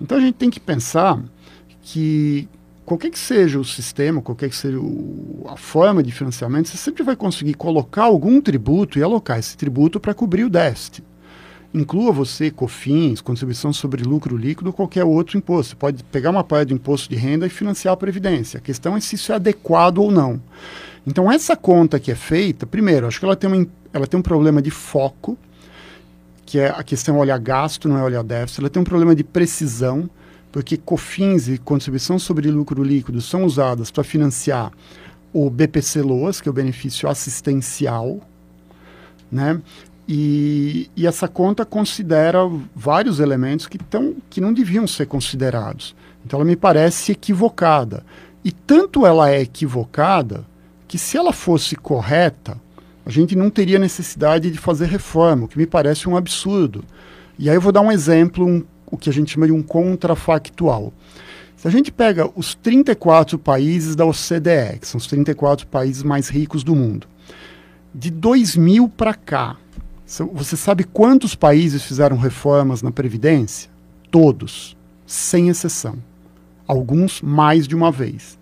Então, 0.00 0.18
a 0.18 0.20
gente 0.20 0.34
tem 0.34 0.50
que 0.50 0.58
pensar 0.58 1.22
que 1.80 2.48
qualquer 2.84 3.08
que 3.08 3.18
seja 3.18 3.56
o 3.60 3.64
sistema, 3.64 4.20
qualquer 4.20 4.48
que 4.48 4.56
seja 4.56 4.80
o, 4.80 5.46
a 5.48 5.56
forma 5.56 6.02
de 6.02 6.10
financiamento, 6.10 6.68
você 6.68 6.76
sempre 6.76 7.04
vai 7.04 7.14
conseguir 7.14 7.54
colocar 7.54 8.02
algum 8.02 8.40
tributo 8.40 8.98
e 8.98 9.02
alocar 9.02 9.38
esse 9.38 9.56
tributo 9.56 10.00
para 10.00 10.12
cobrir 10.12 10.42
o 10.42 10.50
déficit. 10.50 11.04
Inclua 11.72 12.10
você 12.10 12.50
COFINS, 12.50 13.20
contribuição 13.20 13.72
sobre 13.72 14.02
lucro 14.02 14.36
líquido 14.36 14.70
ou 14.70 14.72
qualquer 14.74 15.04
outro 15.04 15.38
imposto. 15.38 15.70
Você 15.70 15.76
pode 15.76 16.02
pegar 16.02 16.30
uma 16.30 16.42
parte 16.42 16.70
do 16.70 16.74
imposto 16.74 17.08
de 17.08 17.14
renda 17.14 17.46
e 17.46 17.48
financiar 17.48 17.94
a 17.94 17.96
Previdência. 17.96 18.58
A 18.58 18.60
questão 18.60 18.96
é 18.96 19.00
se 19.00 19.14
isso 19.14 19.30
é 19.30 19.36
adequado 19.36 19.98
ou 19.98 20.10
não. 20.10 20.42
Então, 21.06 21.30
essa 21.30 21.56
conta 21.56 22.00
que 22.00 22.10
é 22.10 22.16
feita, 22.16 22.66
primeiro, 22.66 23.06
acho 23.06 23.20
que 23.20 23.24
ela 23.24 23.36
tem, 23.36 23.48
uma, 23.48 23.66
ela 23.92 24.06
tem 24.06 24.18
um 24.18 24.22
problema 24.22 24.60
de 24.60 24.70
foco, 24.70 25.38
que 26.52 26.58
é 26.58 26.68
a 26.68 26.82
questão 26.82 27.16
olhar 27.16 27.38
gasto, 27.38 27.88
não 27.88 27.96
é 27.96 28.02
olhar 28.02 28.22
déficit. 28.22 28.60
Ela 28.60 28.68
tem 28.68 28.82
um 28.82 28.84
problema 28.84 29.14
de 29.14 29.24
precisão, 29.24 30.06
porque 30.52 30.76
COFINS 30.76 31.48
e 31.48 31.56
contribuição 31.56 32.18
sobre 32.18 32.50
lucro 32.50 32.84
líquido 32.84 33.22
são 33.22 33.44
usadas 33.44 33.90
para 33.90 34.04
financiar 34.04 34.70
o 35.32 35.48
BPC 35.48 36.02
Loas, 36.02 36.42
que 36.42 36.50
é 36.50 36.50
o 36.50 36.52
benefício 36.52 37.08
assistencial, 37.08 38.20
né? 39.30 39.62
E, 40.06 40.90
e, 40.94 41.06
essa 41.06 41.26
conta 41.26 41.64
considera 41.64 42.40
vários 42.76 43.18
elementos 43.18 43.66
que, 43.66 43.78
tão, 43.78 44.14
que 44.28 44.38
não 44.38 44.52
deviam 44.52 44.86
ser 44.86 45.06
considerados. 45.06 45.96
Então 46.22 46.38
ela 46.38 46.46
me 46.46 46.54
parece 46.54 47.12
equivocada. 47.12 48.04
E 48.44 48.52
tanto 48.52 49.06
ela 49.06 49.30
é 49.30 49.40
equivocada 49.40 50.44
que 50.86 50.98
se 50.98 51.16
ela 51.16 51.32
fosse 51.32 51.76
correta, 51.76 52.60
a 53.04 53.10
gente 53.10 53.34
não 53.34 53.50
teria 53.50 53.78
necessidade 53.78 54.50
de 54.50 54.58
fazer 54.58 54.86
reforma, 54.86 55.44
o 55.44 55.48
que 55.48 55.58
me 55.58 55.66
parece 55.66 56.08
um 56.08 56.16
absurdo. 56.16 56.84
E 57.38 57.48
aí 57.50 57.56
eu 57.56 57.60
vou 57.60 57.72
dar 57.72 57.80
um 57.80 57.90
exemplo, 57.90 58.46
um, 58.46 58.64
o 58.86 58.96
que 58.96 59.10
a 59.10 59.12
gente 59.12 59.32
chama 59.32 59.46
de 59.46 59.52
um 59.52 59.62
contrafactual. 59.62 60.92
Se 61.56 61.66
a 61.68 61.70
gente 61.70 61.90
pega 61.92 62.30
os 62.34 62.54
34 62.54 63.38
países 63.38 63.94
da 63.94 64.04
OCDE, 64.04 64.78
que 64.80 64.86
são 64.86 64.98
os 64.98 65.06
34 65.06 65.66
países 65.66 66.02
mais 66.02 66.28
ricos 66.28 66.64
do 66.64 66.74
mundo, 66.74 67.06
de 67.94 68.10
2000 68.10 68.88
para 68.88 69.14
cá, 69.14 69.56
você 70.32 70.56
sabe 70.56 70.84
quantos 70.84 71.34
países 71.34 71.82
fizeram 71.82 72.16
reformas 72.16 72.82
na 72.82 72.90
Previdência? 72.90 73.70
Todos, 74.10 74.76
sem 75.06 75.48
exceção. 75.48 75.96
Alguns 76.66 77.22
mais 77.22 77.66
de 77.66 77.74
uma 77.74 77.90
vez. 77.90 78.38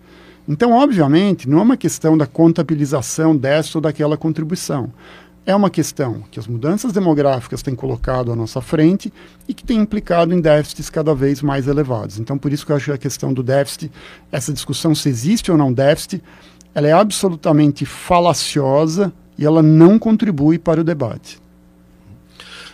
Então, 0.47 0.71
obviamente, 0.71 1.47
não 1.47 1.59
é 1.59 1.61
uma 1.61 1.77
questão 1.77 2.17
da 2.17 2.25
contabilização 2.25 3.35
dessa 3.35 3.77
ou 3.77 3.81
daquela 3.81 4.17
contribuição. 4.17 4.91
É 5.45 5.55
uma 5.55 5.69
questão 5.69 6.23
que 6.29 6.39
as 6.39 6.45
mudanças 6.45 6.91
demográficas 6.91 7.63
têm 7.63 7.73
colocado 7.73 8.31
à 8.31 8.35
nossa 8.35 8.61
frente 8.61 9.11
e 9.47 9.53
que 9.53 9.63
tem 9.63 9.79
implicado 9.79 10.33
em 10.33 10.39
déficits 10.39 10.89
cada 10.89 11.15
vez 11.15 11.41
mais 11.41 11.67
elevados. 11.67 12.19
Então, 12.19 12.37
por 12.37 12.53
isso 12.53 12.65
que 12.65 12.71
eu 12.71 12.75
acho 12.75 12.85
que 12.85 12.91
a 12.91 12.97
questão 12.97 13.33
do 13.33 13.41
déficit, 13.41 13.91
essa 14.31 14.53
discussão 14.53 14.93
se 14.93 15.09
existe 15.09 15.51
ou 15.51 15.57
não 15.57 15.73
déficit, 15.73 16.21
ela 16.75 16.87
é 16.87 16.91
absolutamente 16.91 17.85
falaciosa 17.85 19.11
e 19.37 19.45
ela 19.45 19.63
não 19.63 19.97
contribui 19.97 20.59
para 20.59 20.81
o 20.81 20.83
debate. 20.83 21.41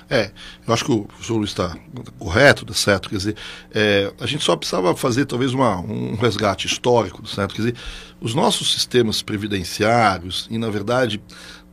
É, 0.10 0.32
eu 0.66 0.74
acho 0.74 0.86
que 0.86 0.92
o 0.92 1.08
Luiz 1.30 1.50
está 1.50 1.76
correto, 2.18 2.66
tá 2.66 2.74
certo? 2.74 3.10
Quer 3.10 3.18
dizer, 3.18 3.36
é, 3.74 4.14
a 4.20 4.26
gente 4.26 4.44
só 4.44 4.56
precisava 4.56 4.96
fazer 4.96 5.26
talvez 5.26 5.54
uma, 5.54 5.80
um 5.82 6.16
resgate 6.16 6.66
histórico, 6.66 7.28
certo? 7.28 7.54
Quer 7.54 7.62
dizer, 7.62 7.76
os 8.22 8.34
nossos 8.34 8.72
sistemas 8.72 9.22
previdenciários 9.22 10.48
e, 10.50 10.58
na 10.58 10.70
verdade, 10.70 11.22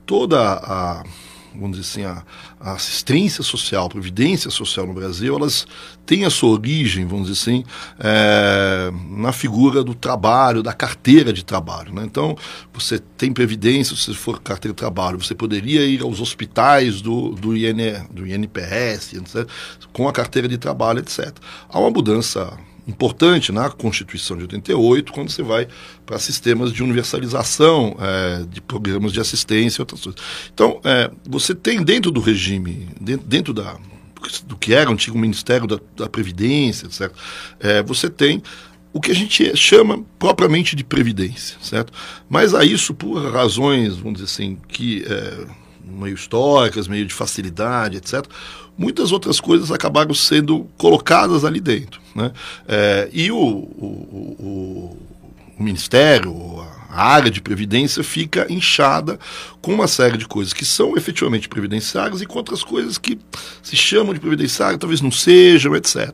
toda 0.04 0.40
a 0.40 1.04
vamos 1.54 1.78
dizer 1.78 2.02
assim, 2.02 2.04
a, 2.04 2.22
a, 2.60 2.72
assistência 2.72 3.42
social, 3.42 3.86
a 3.86 3.90
previdência 3.90 4.50
social 4.50 4.86
no 4.86 4.92
Brasil, 4.92 5.36
elas 5.36 5.66
têm 6.04 6.24
a 6.24 6.30
sua 6.30 6.50
origem, 6.50 7.06
vamos 7.06 7.28
dizer 7.28 7.40
assim, 7.40 7.64
é, 7.98 8.90
na 9.10 9.32
figura 9.32 9.82
do 9.84 9.94
trabalho, 9.94 10.62
da 10.62 10.72
carteira 10.72 11.32
de 11.32 11.44
trabalho. 11.44 11.94
Né? 11.94 12.02
Então, 12.04 12.36
você 12.72 12.98
tem 12.98 13.32
previdência, 13.32 13.96
se 13.96 14.12
for 14.14 14.40
carteira 14.40 14.74
de 14.74 14.78
trabalho, 14.78 15.22
você 15.22 15.34
poderia 15.34 15.84
ir 15.84 16.02
aos 16.02 16.20
hospitais 16.20 17.00
do, 17.00 17.30
do, 17.30 17.56
IN, 17.56 17.76
do 18.10 18.26
INPS, 18.26 19.14
etc., 19.14 19.48
com 19.92 20.08
a 20.08 20.12
carteira 20.12 20.48
de 20.48 20.58
trabalho, 20.58 20.98
etc. 20.98 21.32
Há 21.68 21.78
uma 21.78 21.90
mudança 21.90 22.58
importante 22.86 23.50
na 23.50 23.70
Constituição 23.70 24.36
de 24.36 24.42
88, 24.44 25.12
quando 25.12 25.30
você 25.30 25.42
vai 25.42 25.66
para 26.04 26.18
sistemas 26.18 26.72
de 26.72 26.82
universalização 26.82 27.96
é, 27.98 28.44
de 28.44 28.60
programas 28.60 29.12
de 29.12 29.20
assistência 29.20 29.80
e 29.80 29.82
outras 29.82 30.02
coisas. 30.02 30.20
Então, 30.52 30.80
é, 30.84 31.10
você 31.28 31.54
tem 31.54 31.82
dentro 31.82 32.10
do 32.10 32.20
regime, 32.20 32.88
dentro, 33.00 33.26
dentro 33.26 33.54
da, 33.54 33.76
do 34.46 34.56
que 34.56 34.74
era 34.74 34.90
o 34.90 34.92
antigo 34.92 35.18
Ministério 35.18 35.66
da, 35.66 35.78
da 35.96 36.08
Previdência, 36.08 36.90
certo? 36.90 37.18
É, 37.58 37.82
você 37.82 38.10
tem 38.10 38.42
o 38.92 39.00
que 39.00 39.10
a 39.10 39.14
gente 39.14 39.56
chama 39.56 40.04
propriamente 40.18 40.76
de 40.76 40.84
previdência, 40.84 41.56
certo? 41.60 41.92
Mas 42.28 42.54
a 42.54 42.64
isso 42.64 42.94
por 42.94 43.20
razões, 43.32 43.96
vamos 43.96 44.20
dizer 44.20 44.26
assim, 44.26 44.56
que 44.68 45.04
é, 45.04 45.46
meio 45.86 46.14
históricas, 46.14 46.88
meio 46.88 47.06
de 47.06 47.14
facilidade, 47.14 47.96
etc 47.96 48.24
muitas 48.76 49.12
outras 49.12 49.40
coisas 49.40 49.70
acabaram 49.70 50.14
sendo 50.14 50.68
colocadas 50.76 51.44
ali 51.44 51.60
dentro. 51.60 52.00
Né? 52.14 52.32
É, 52.66 53.08
e 53.12 53.30
o, 53.30 53.36
o, 53.36 54.36
o, 54.38 54.98
o 55.58 55.62
Ministério, 55.62 56.34
a 56.90 57.06
área 57.06 57.30
de 57.30 57.40
previdência 57.40 58.02
fica 58.04 58.46
inchada 58.50 59.18
com 59.60 59.72
uma 59.72 59.88
série 59.88 60.16
de 60.16 60.26
coisas 60.26 60.52
que 60.52 60.64
são 60.64 60.96
efetivamente 60.96 61.48
previdenciárias 61.48 62.20
e 62.20 62.26
com 62.26 62.38
outras 62.38 62.62
coisas 62.62 62.98
que 62.98 63.18
se 63.62 63.76
chamam 63.76 64.14
de 64.14 64.20
previdenciárias, 64.20 64.78
talvez 64.78 65.00
não 65.00 65.10
sejam, 65.10 65.74
etc. 65.74 66.10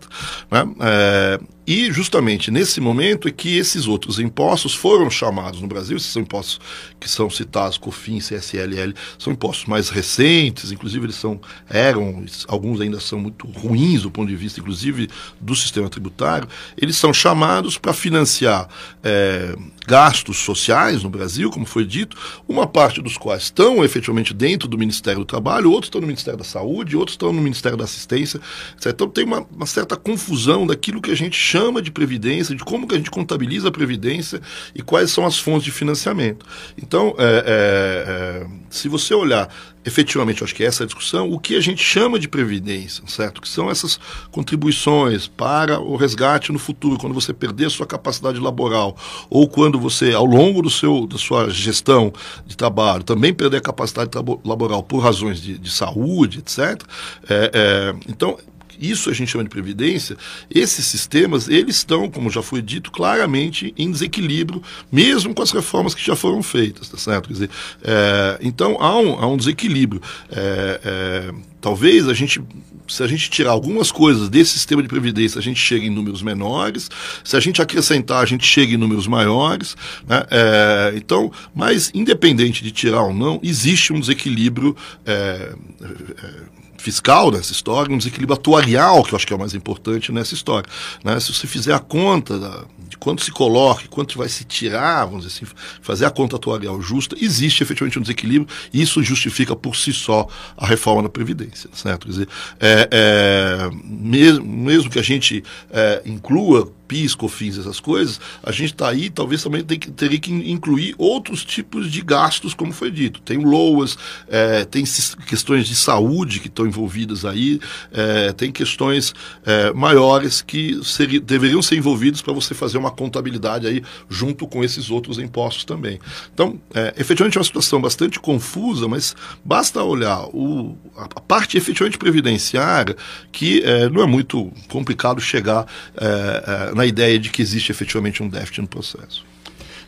Né? 0.50 0.68
É, 0.80 1.40
e 1.66 1.92
justamente 1.92 2.50
nesse 2.50 2.80
momento 2.80 3.28
é 3.28 3.30
que 3.30 3.56
esses 3.56 3.86
outros 3.86 4.18
impostos 4.18 4.74
foram 4.74 5.10
chamados 5.10 5.60
no 5.60 5.68
Brasil, 5.68 5.96
esses 5.96 6.10
são 6.10 6.22
impostos 6.22 6.60
que 6.98 7.08
são 7.08 7.28
citados, 7.30 7.78
COFINS, 7.78 8.28
CSLL, 8.28 8.94
são 9.18 9.32
impostos 9.32 9.66
mais 9.66 9.88
recentes, 9.88 10.72
inclusive 10.72 11.06
eles 11.06 11.16
são, 11.16 11.40
eram, 11.68 12.24
alguns 12.48 12.80
ainda 12.80 12.98
são 12.98 13.18
muito 13.18 13.46
ruins 13.46 14.02
do 14.02 14.10
ponto 14.10 14.28
de 14.28 14.36
vista, 14.36 14.60
inclusive, 14.60 15.08
do 15.40 15.54
sistema 15.54 15.88
tributário, 15.88 16.48
eles 16.76 16.96
são 16.96 17.12
chamados 17.12 17.78
para 17.78 17.92
financiar 17.92 18.68
é, 19.02 19.54
gastos 19.86 20.38
sociais 20.38 21.02
no 21.02 21.10
Brasil, 21.10 21.50
como 21.50 21.66
foi 21.66 21.84
dito, 21.84 22.16
uma 22.48 22.66
parte 22.66 23.02
dos 23.02 23.16
quais 23.16 23.44
estão 23.44 23.84
efetivamente 23.84 24.32
dentro 24.32 24.68
do 24.68 24.78
Ministério 24.78 25.20
do 25.20 25.24
Trabalho, 25.24 25.70
outros 25.70 25.88
estão 25.88 26.00
no 26.00 26.06
Ministério 26.06 26.38
da 26.38 26.44
Saúde, 26.44 26.96
outros 26.96 27.14
estão 27.14 27.32
no 27.32 27.42
Ministério 27.42 27.76
da 27.76 27.84
Assistência. 27.84 28.40
Então 28.84 29.08
tem 29.08 29.24
uma, 29.24 29.46
uma 29.54 29.66
certa 29.66 29.96
confusão 29.96 30.66
daquilo 30.66 31.00
que 31.00 31.10
a 31.10 31.16
gente 31.16 31.36
chama 31.50 31.82
de 31.82 31.90
previdência, 31.90 32.54
de 32.54 32.64
como 32.64 32.86
que 32.86 32.94
a 32.94 32.98
gente 32.98 33.10
contabiliza 33.10 33.68
a 33.68 33.72
previdência 33.72 34.40
e 34.74 34.82
quais 34.82 35.10
são 35.10 35.26
as 35.26 35.38
fontes 35.38 35.64
de 35.64 35.72
financiamento. 35.72 36.46
Então, 36.80 37.14
é, 37.18 37.24
é, 37.24 38.44
é, 38.46 38.46
se 38.70 38.88
você 38.88 39.12
olhar 39.14 39.48
efetivamente, 39.84 40.44
acho 40.44 40.54
que 40.54 40.62
é 40.62 40.66
essa 40.66 40.84
a 40.84 40.86
discussão, 40.86 41.32
o 41.32 41.38
que 41.38 41.56
a 41.56 41.60
gente 41.60 41.82
chama 41.82 42.18
de 42.18 42.28
previdência, 42.28 43.02
certo? 43.06 43.40
Que 43.40 43.48
são 43.48 43.70
essas 43.70 43.98
contribuições 44.30 45.26
para 45.26 45.80
o 45.80 45.96
resgate 45.96 46.52
no 46.52 46.58
futuro, 46.58 46.98
quando 46.98 47.14
você 47.14 47.32
perder 47.32 47.66
a 47.66 47.70
sua 47.70 47.86
capacidade 47.86 48.38
laboral, 48.38 48.96
ou 49.28 49.48
quando 49.48 49.80
você, 49.80 50.12
ao 50.12 50.26
longo 50.26 50.62
do 50.62 50.70
seu, 50.70 51.06
da 51.06 51.16
sua 51.16 51.48
gestão 51.48 52.12
de 52.46 52.56
trabalho, 52.56 53.02
também 53.02 53.32
perder 53.32 53.56
a 53.56 53.62
capacidade 53.62 54.10
laboral 54.44 54.82
por 54.82 54.98
razões 54.98 55.40
de, 55.40 55.58
de 55.58 55.70
saúde, 55.70 56.40
etc. 56.40 56.82
É, 57.28 57.50
é, 57.54 57.94
então, 58.06 58.38
isso 58.80 59.10
a 59.10 59.12
gente 59.12 59.30
chama 59.30 59.44
de 59.44 59.50
previdência, 59.50 60.16
esses 60.50 60.86
sistemas, 60.86 61.48
eles 61.48 61.76
estão, 61.76 62.10
como 62.10 62.30
já 62.30 62.42
foi 62.42 62.62
dito, 62.62 62.90
claramente 62.90 63.74
em 63.76 63.90
desequilíbrio, 63.90 64.62
mesmo 64.90 65.34
com 65.34 65.42
as 65.42 65.50
reformas 65.50 65.94
que 65.94 66.04
já 66.04 66.16
foram 66.16 66.42
feitas, 66.42 66.88
tá 66.88 66.96
certo? 66.96 67.28
Quer 67.28 67.32
dizer, 67.34 67.50
é, 67.82 68.38
então 68.40 68.76
há 68.80 68.98
um, 68.98 69.12
há 69.14 69.26
um 69.26 69.36
desequilíbrio. 69.36 70.00
É, 70.30 70.80
é, 70.84 71.34
talvez 71.60 72.08
a 72.08 72.14
gente 72.14 72.42
se 72.90 73.02
a 73.02 73.06
gente 73.06 73.30
tirar 73.30 73.52
algumas 73.52 73.92
coisas 73.92 74.28
desse 74.28 74.52
sistema 74.52 74.82
de 74.82 74.88
previdência, 74.88 75.38
a 75.38 75.42
gente 75.42 75.60
chega 75.60 75.86
em 75.86 75.90
números 75.90 76.22
menores. 76.22 76.90
Se 77.22 77.36
a 77.36 77.40
gente 77.40 77.62
acrescentar, 77.62 78.22
a 78.22 78.26
gente 78.26 78.44
chega 78.44 78.74
em 78.74 78.76
números 78.76 79.06
maiores. 79.06 79.76
Né? 80.06 80.24
É, 80.30 80.92
então, 80.96 81.32
mas 81.54 81.90
independente 81.94 82.64
de 82.64 82.72
tirar 82.72 83.02
ou 83.02 83.14
não, 83.14 83.38
existe 83.42 83.92
um 83.92 84.00
desequilíbrio 84.00 84.76
é, 85.06 85.54
é, 85.80 86.59
fiscal 86.80 87.30
nessa 87.30 87.52
história, 87.52 87.92
um 87.92 87.98
desequilíbrio 87.98 88.34
atuarial, 88.34 89.02
que 89.02 89.12
eu 89.12 89.16
acho 89.16 89.26
que 89.26 89.32
é 89.32 89.36
o 89.36 89.38
mais 89.38 89.54
importante 89.54 90.10
nessa 90.10 90.34
história. 90.34 90.68
Né? 91.04 91.18
Se 91.20 91.32
você 91.32 91.46
fizer 91.46 91.74
a 91.74 91.78
conta 91.78 92.38
da, 92.38 92.64
de 92.88 92.96
quanto 92.96 93.22
se 93.22 93.30
coloca, 93.30 93.84
quanto 93.88 94.18
vai 94.18 94.28
se 94.28 94.44
tirar, 94.44 95.04
vamos 95.04 95.24
dizer 95.26 95.44
assim, 95.44 95.54
fazer 95.80 96.06
a 96.06 96.10
conta 96.10 96.36
atuarial 96.36 96.80
justa, 96.80 97.16
existe 97.20 97.62
efetivamente 97.62 97.98
um 97.98 98.02
desequilíbrio 98.02 98.48
e 98.72 98.82
isso 98.82 99.02
justifica 99.02 99.54
por 99.54 99.76
si 99.76 99.92
só 99.92 100.26
a 100.56 100.66
reforma 100.66 101.02
da 101.02 101.08
Previdência. 101.08 101.68
Certo? 101.72 102.06
Quer 102.06 102.12
dizer, 102.12 102.28
é, 102.58 102.88
é, 102.90 103.70
mesmo, 103.84 104.44
mesmo 104.44 104.90
que 104.90 104.98
a 104.98 105.02
gente 105.02 105.44
é, 105.70 106.02
inclua 106.06 106.72
PIS, 106.90 107.14
COFINS, 107.14 107.58
essas 107.58 107.78
coisas, 107.78 108.20
a 108.42 108.50
gente 108.50 108.72
está 108.72 108.88
aí, 108.88 109.08
talvez 109.08 109.40
também 109.44 109.62
tem 109.62 109.78
que, 109.78 109.92
teria 109.92 110.18
que 110.18 110.32
incluir 110.32 110.92
outros 110.98 111.44
tipos 111.44 111.88
de 111.88 112.00
gastos, 112.00 112.52
como 112.52 112.72
foi 112.72 112.90
dito. 112.90 113.20
Tem 113.20 113.38
LOAS, 113.38 113.96
é, 114.26 114.64
tem 114.64 114.82
questões 115.24 115.68
de 115.68 115.76
saúde 115.76 116.40
que 116.40 116.48
estão 116.48 116.66
envolvidas 116.66 117.24
aí, 117.24 117.60
é, 117.92 118.32
tem 118.32 118.50
questões 118.50 119.14
é, 119.46 119.72
maiores 119.72 120.42
que 120.42 120.80
seria, 120.82 121.20
deveriam 121.20 121.62
ser 121.62 121.76
envolvidas 121.76 122.20
para 122.20 122.32
você 122.32 122.54
fazer 122.54 122.76
uma 122.76 122.90
contabilidade 122.90 123.68
aí 123.68 123.84
junto 124.08 124.48
com 124.48 124.64
esses 124.64 124.90
outros 124.90 125.20
impostos 125.20 125.64
também. 125.64 126.00
Então, 126.34 126.60
é, 126.74 126.92
efetivamente 126.98 127.38
é 127.38 127.38
uma 127.38 127.44
situação 127.44 127.80
bastante 127.80 128.18
confusa, 128.18 128.88
mas 128.88 129.14
basta 129.44 129.80
olhar 129.84 130.24
o, 130.34 130.76
a 130.96 131.20
parte 131.20 131.56
efetivamente 131.56 131.98
previdenciária, 131.98 132.96
que 133.30 133.62
é, 133.62 133.88
não 133.88 134.02
é 134.02 134.06
muito 134.06 134.50
complicado 134.66 135.20
chegar 135.20 135.64
é, 135.96 136.79
na 136.80 136.86
ideia 136.86 137.18
de 137.18 137.28
que 137.28 137.42
existe 137.42 137.70
efetivamente 137.70 138.22
um 138.22 138.28
déficit 138.28 138.62
no 138.62 138.66
processo. 138.66 139.22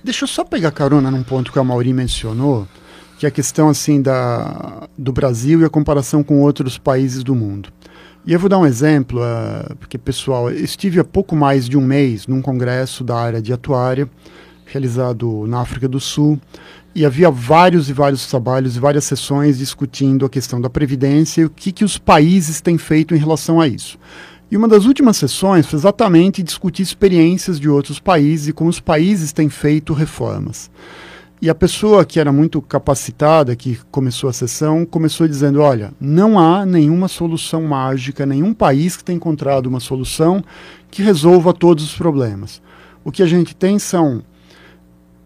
Deixa 0.04 0.24
eu 0.24 0.28
só 0.28 0.44
pegar 0.44 0.70
carona 0.72 1.10
num 1.10 1.22
ponto 1.22 1.50
que 1.50 1.58
a 1.58 1.64
Mauri 1.64 1.92
mencionou, 1.92 2.68
que 3.18 3.24
é 3.24 3.28
a 3.28 3.32
questão 3.32 3.70
assim 3.70 4.02
da, 4.02 4.88
do 4.98 5.10
Brasil 5.10 5.60
e 5.60 5.64
a 5.64 5.70
comparação 5.70 6.22
com 6.22 6.40
outros 6.40 6.76
países 6.76 7.24
do 7.24 7.34
mundo. 7.34 7.70
E 8.26 8.32
eu 8.32 8.38
vou 8.38 8.48
dar 8.48 8.58
um 8.58 8.66
exemplo, 8.66 9.20
uh, 9.20 9.74
porque, 9.76 9.96
pessoal, 9.96 10.50
eu 10.50 10.62
estive 10.62 11.00
há 11.00 11.04
pouco 11.04 11.34
mais 11.34 11.68
de 11.68 11.78
um 11.78 11.80
mês 11.80 12.26
num 12.26 12.42
congresso 12.42 13.02
da 13.02 13.16
área 13.16 13.40
de 13.40 13.52
atuária, 13.52 14.08
realizado 14.66 15.46
na 15.46 15.60
África 15.60 15.88
do 15.88 15.98
Sul, 15.98 16.38
e 16.94 17.06
havia 17.06 17.30
vários 17.30 17.88
e 17.88 17.92
vários 17.92 18.26
trabalhos 18.26 18.76
e 18.76 18.80
várias 18.80 19.04
sessões 19.04 19.58
discutindo 19.58 20.26
a 20.26 20.30
questão 20.30 20.60
da 20.60 20.68
Previdência 20.68 21.40
e 21.40 21.44
o 21.46 21.50
que, 21.50 21.72
que 21.72 21.84
os 21.84 21.96
países 21.96 22.60
têm 22.60 22.76
feito 22.76 23.14
em 23.14 23.18
relação 23.18 23.60
a 23.60 23.66
isso. 23.66 23.98
E 24.52 24.56
uma 24.58 24.68
das 24.68 24.84
últimas 24.84 25.16
sessões 25.16 25.66
foi 25.66 25.78
exatamente 25.78 26.42
discutir 26.42 26.82
experiências 26.82 27.58
de 27.58 27.70
outros 27.70 27.98
países 27.98 28.48
e 28.48 28.52
como 28.52 28.68
os 28.68 28.78
países 28.78 29.32
têm 29.32 29.48
feito 29.48 29.94
reformas. 29.94 30.70
E 31.40 31.48
a 31.48 31.54
pessoa 31.54 32.04
que 32.04 32.20
era 32.20 32.30
muito 32.30 32.60
capacitada, 32.60 33.56
que 33.56 33.80
começou 33.90 34.28
a 34.28 34.32
sessão, 34.34 34.84
começou 34.84 35.26
dizendo: 35.26 35.62
olha, 35.62 35.94
não 35.98 36.38
há 36.38 36.66
nenhuma 36.66 37.08
solução 37.08 37.62
mágica, 37.62 38.26
nenhum 38.26 38.52
país 38.52 38.94
que 38.94 39.02
tenha 39.02 39.16
encontrado 39.16 39.68
uma 39.68 39.80
solução 39.80 40.44
que 40.90 41.02
resolva 41.02 41.54
todos 41.54 41.82
os 41.82 41.96
problemas. 41.96 42.60
O 43.02 43.10
que 43.10 43.22
a 43.22 43.26
gente 43.26 43.56
tem 43.56 43.78
são 43.78 44.22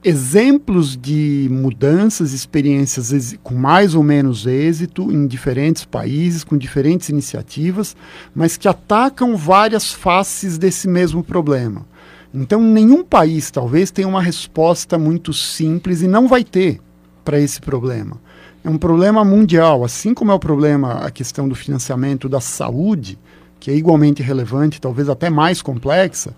exemplos 0.07 0.97
de 0.97 1.49
mudanças, 1.51 2.33
experiências 2.33 3.37
com 3.43 3.57
mais 3.57 3.93
ou 3.93 4.05
menos 4.05 4.47
êxito 4.47 5.11
em 5.11 5.27
diferentes 5.27 5.85
países, 5.85 6.45
com 6.45 6.57
diferentes 6.57 7.09
iniciativas, 7.09 7.97
mas 8.33 8.57
que 8.57 8.69
atacam 8.69 9.37
várias 9.37 9.93
faces 9.93 10.59
desse 10.59 10.87
mesmo 10.87 11.25
problema. 11.25 11.85
Então, 12.33 12.61
nenhum 12.61 13.03
país 13.03 13.51
talvez 13.51 13.91
tenha 13.91 14.07
uma 14.07 14.23
resposta 14.23 14.97
muito 14.97 15.33
simples 15.33 16.03
e 16.03 16.07
não 16.07 16.29
vai 16.29 16.45
ter 16.45 16.81
para 17.25 17.41
esse 17.41 17.61
problema. 17.61 18.17
É 18.63 18.71
um 18.71 18.79
problema 18.79 19.25
mundial, 19.25 19.85
assim 19.85 20.15
como 20.15 20.31
é 20.31 20.35
o 20.35 20.39
problema 20.39 21.05
a 21.05 21.11
questão 21.11 21.49
do 21.49 21.57
financiamento 21.57 22.29
da 22.29 22.41
saúde, 22.41 23.19
que 23.59 23.73
é 23.73 23.75
igualmente 23.75 24.23
relevante, 24.23 24.81
talvez 24.81 25.09
até 25.09 25.29
mais 25.29 25.61
complexa. 25.61 26.33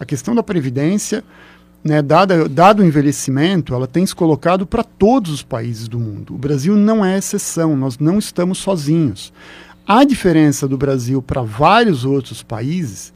A 0.00 0.04
questão 0.04 0.34
da 0.34 0.42
previdência 0.42 1.22
né, 1.84 2.00
dada, 2.00 2.48
dado 2.48 2.82
o 2.82 2.84
envelhecimento, 2.84 3.74
ela 3.74 3.86
tem 3.86 4.06
se 4.06 4.14
colocado 4.14 4.66
para 4.66 4.84
todos 4.84 5.32
os 5.32 5.42
países 5.42 5.88
do 5.88 5.98
mundo. 5.98 6.34
O 6.34 6.38
Brasil 6.38 6.76
não 6.76 7.04
é 7.04 7.18
exceção, 7.18 7.76
nós 7.76 7.98
não 7.98 8.18
estamos 8.18 8.58
sozinhos. 8.58 9.32
A 9.86 10.04
diferença 10.04 10.68
do 10.68 10.78
Brasil 10.78 11.20
para 11.20 11.42
vários 11.42 12.04
outros 12.04 12.42
países 12.42 13.12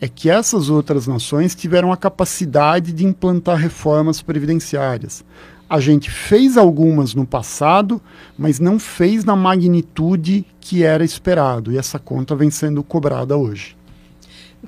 é 0.00 0.08
que 0.08 0.28
essas 0.28 0.68
outras 0.68 1.06
nações 1.06 1.54
tiveram 1.54 1.92
a 1.92 1.96
capacidade 1.96 2.92
de 2.92 3.06
implantar 3.06 3.56
reformas 3.56 4.20
previdenciárias. 4.20 5.24
A 5.70 5.78
gente 5.78 6.10
fez 6.10 6.56
algumas 6.56 7.14
no 7.14 7.24
passado, 7.24 8.02
mas 8.36 8.58
não 8.58 8.80
fez 8.80 9.24
na 9.24 9.36
magnitude 9.36 10.44
que 10.60 10.82
era 10.82 11.04
esperado, 11.04 11.70
e 11.70 11.78
essa 11.78 12.00
conta 12.00 12.34
vem 12.34 12.50
sendo 12.50 12.82
cobrada 12.82 13.36
hoje. 13.36 13.76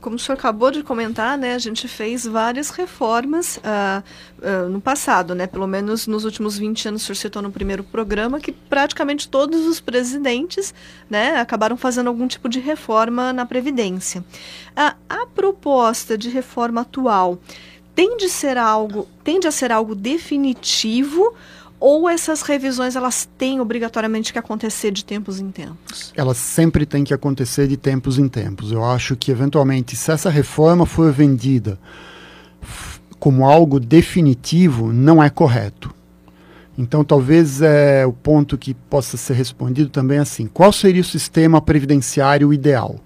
Como 0.00 0.16
o 0.16 0.18
senhor 0.18 0.36
acabou 0.36 0.70
de 0.70 0.82
comentar, 0.82 1.38
né, 1.38 1.54
a 1.54 1.58
gente 1.58 1.86
fez 1.86 2.26
várias 2.26 2.70
reformas 2.70 3.58
uh, 3.58 4.02
uh, 4.38 4.68
no 4.68 4.80
passado, 4.80 5.34
né, 5.34 5.46
pelo 5.46 5.66
menos 5.66 6.06
nos 6.06 6.24
últimos 6.24 6.58
20 6.58 6.88
anos, 6.88 7.02
o 7.02 7.04
senhor 7.06 7.16
citou 7.16 7.40
no 7.40 7.52
primeiro 7.52 7.84
programa, 7.84 8.40
que 8.40 8.50
praticamente 8.50 9.28
todos 9.28 9.66
os 9.66 9.80
presidentes 9.80 10.74
né, 11.08 11.36
acabaram 11.36 11.76
fazendo 11.76 12.08
algum 12.08 12.26
tipo 12.26 12.48
de 12.48 12.58
reforma 12.58 13.32
na 13.32 13.46
Previdência. 13.46 14.20
Uh, 14.72 14.96
a 15.08 15.26
proposta 15.32 16.18
de 16.18 16.28
reforma 16.28 16.80
atual 16.80 17.38
tende, 17.94 18.28
ser 18.28 18.58
algo, 18.58 19.08
tende 19.22 19.46
a 19.46 19.52
ser 19.52 19.70
algo 19.70 19.94
definitivo 19.94 21.34
ou 21.86 22.08
essas 22.08 22.40
revisões 22.40 22.96
elas 22.96 23.28
têm 23.36 23.60
obrigatoriamente 23.60 24.32
que 24.32 24.38
acontecer 24.38 24.90
de 24.90 25.04
tempos 25.04 25.38
em 25.38 25.50
tempos? 25.50 26.14
Elas 26.16 26.38
sempre 26.38 26.86
têm 26.86 27.04
que 27.04 27.12
acontecer 27.12 27.68
de 27.68 27.76
tempos 27.76 28.18
em 28.18 28.26
tempos. 28.26 28.72
Eu 28.72 28.82
acho 28.82 29.14
que 29.14 29.30
eventualmente 29.30 29.94
se 29.94 30.10
essa 30.10 30.30
reforma 30.30 30.86
for 30.86 31.12
vendida 31.12 31.78
como 33.20 33.44
algo 33.44 33.78
definitivo, 33.78 34.94
não 34.94 35.22
é 35.22 35.28
correto. 35.28 35.94
Então, 36.78 37.04
talvez 37.04 37.60
é 37.60 38.06
o 38.06 38.14
ponto 38.14 38.56
que 38.56 38.72
possa 38.72 39.18
ser 39.18 39.34
respondido 39.34 39.90
também 39.90 40.18
assim: 40.18 40.46
qual 40.46 40.72
seria 40.72 41.02
o 41.02 41.04
sistema 41.04 41.60
previdenciário 41.60 42.50
ideal? 42.50 42.98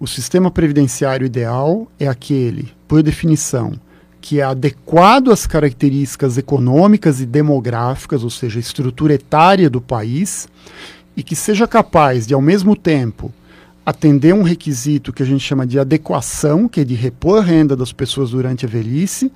O 0.00 0.06
sistema 0.08 0.50
previdenciário 0.50 1.24
ideal 1.24 1.86
é 1.96 2.08
aquele, 2.08 2.72
por 2.88 3.04
definição, 3.04 3.74
que 4.20 4.40
é 4.40 4.42
adequado 4.42 5.30
às 5.30 5.46
características 5.46 6.36
econômicas 6.38 7.20
e 7.20 7.26
demográficas, 7.26 8.24
ou 8.24 8.30
seja, 8.30 8.58
estrutura 8.58 9.14
etária 9.14 9.70
do 9.70 9.80
país, 9.80 10.48
e 11.16 11.22
que 11.22 11.34
seja 11.34 11.66
capaz 11.66 12.26
de, 12.26 12.34
ao 12.34 12.40
mesmo 12.40 12.76
tempo, 12.76 13.32
atender 13.84 14.34
um 14.34 14.42
requisito 14.42 15.12
que 15.12 15.22
a 15.22 15.26
gente 15.26 15.42
chama 15.42 15.66
de 15.66 15.78
adequação, 15.78 16.68
que 16.68 16.80
é 16.80 16.84
de 16.84 16.94
repor 16.94 17.38
a 17.38 17.42
renda 17.42 17.74
das 17.74 17.92
pessoas 17.92 18.30
durante 18.30 18.66
a 18.66 18.68
velhice, 18.68 19.32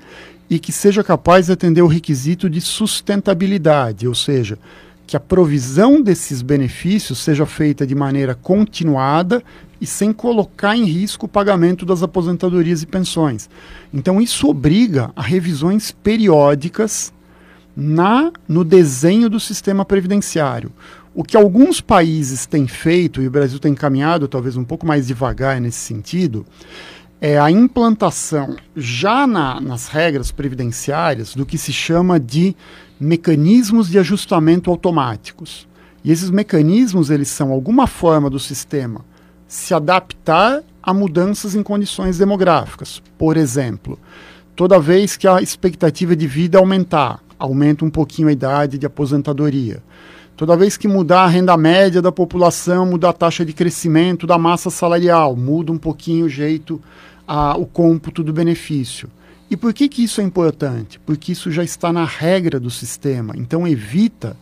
e 0.51 0.59
que 0.59 0.71
seja 0.71 1.03
capaz 1.03 1.47
de 1.47 1.53
atender 1.53 1.81
o 1.81 1.87
requisito 1.87 2.51
de 2.51 2.61
sustentabilidade, 2.61 4.07
ou 4.07 4.15
seja, 4.15 4.59
que 5.07 5.17
a 5.17 5.21
provisão 5.21 6.03
desses 6.03 6.43
benefícios 6.43 7.19
seja 7.19 7.47
feita 7.47 7.87
de 7.87 7.95
maneira 7.95 8.35
continuada 8.35 9.43
e 9.83 9.87
sem 9.87 10.13
colocar 10.13 10.77
em 10.77 10.85
risco 10.85 11.27
o 11.27 11.29
pagamento 11.29 11.85
das 11.85 12.05
aposentadorias 12.05 12.83
e 12.83 12.87
pensões. 12.87 13.51
Então 13.93 14.23
isso 14.23 14.49
obriga 14.49 15.11
a 15.17 15.21
revisões 15.21 15.91
periódicas 15.91 17.13
na 17.75 18.31
no 18.47 18.63
desenho 18.63 19.29
do 19.29 19.41
sistema 19.41 19.85
previdenciário. 19.85 20.71
O 21.13 21.25
que 21.25 21.37
alguns 21.37 21.81
países 21.81 22.47
têm 22.47 22.69
feito 22.69 23.21
e 23.21 23.27
o 23.27 23.31
Brasil 23.31 23.59
tem 23.59 23.75
caminhado 23.75 24.29
talvez 24.29 24.57
um 24.57 24.63
pouco 24.63 24.87
mais 24.87 25.09
devagar 25.09 25.61
nesse 25.61 25.81
sentido, 25.81 26.47
é 27.21 27.37
a 27.37 27.51
implantação 27.51 28.57
já 28.77 29.27
na, 29.27 29.61
nas 29.61 29.89
regras 29.89 30.31
previdenciárias 30.31 31.35
do 31.35 31.45
que 31.45 31.59
se 31.59 31.73
chama 31.73 32.21
de 32.21 32.55
mecanismos 33.01 33.89
de 33.89 33.99
ajustamento 33.99 34.71
automáticos. 34.71 35.67
E 36.05 36.13
esses 36.13 36.31
mecanismos 36.31 37.11
eles 37.11 37.29
são 37.29 37.51
alguma 37.51 37.89
forma 37.89 38.31
do 38.31 38.39
sistema 38.39 39.05
se 39.53 39.75
adaptar 39.75 40.63
a 40.83 40.95
mudanças 40.95 41.55
em 41.55 41.63
condições 41.63 42.17
demográficas. 42.17 43.03
Por 43.19 43.37
exemplo, 43.37 43.99
toda 44.57 44.81
vez 44.81 45.15
que 45.15 45.29
a 45.29 45.43
expectativa 45.43 46.17
de 46.17 46.27
vida 46.27 46.57
aumentar, 46.57 47.23
aumenta 47.39 47.85
um 47.85 47.91
pouquinho 47.91 48.29
a 48.29 48.33
idade 48.33 48.79
de 48.79 48.87
aposentadoria. 48.87 49.83
Toda 50.39 50.57
vez 50.57 50.79
que 50.79 50.89
mudar 50.89 51.25
a 51.25 51.27
renda 51.27 51.55
média 51.55 52.01
da 52.01 52.11
população, 52.11 52.87
muda 52.87 53.11
a 53.11 53.13
taxa 53.13 53.45
de 53.45 53.53
crescimento 53.53 54.27
da 54.27 54.39
massa 54.39 54.71
salarial, 54.71 55.37
muda 55.37 55.71
um 55.71 55.77
pouquinho 55.77 56.25
o 56.25 56.31
jeito, 56.31 56.81
a, 57.29 57.55
o 57.55 57.67
cômputo 57.67 58.23
do 58.23 58.33
benefício. 58.33 59.11
E 59.51 59.57
por 59.57 59.75
que, 59.75 59.87
que 59.87 60.03
isso 60.03 60.23
é 60.23 60.25
importante? 60.25 60.99
Porque 61.05 61.33
isso 61.33 61.51
já 61.51 61.63
está 61.63 61.93
na 61.93 62.07
regra 62.07 62.59
do 62.59 62.71
sistema. 62.71 63.35
Então 63.37 63.69
evita 63.69 64.35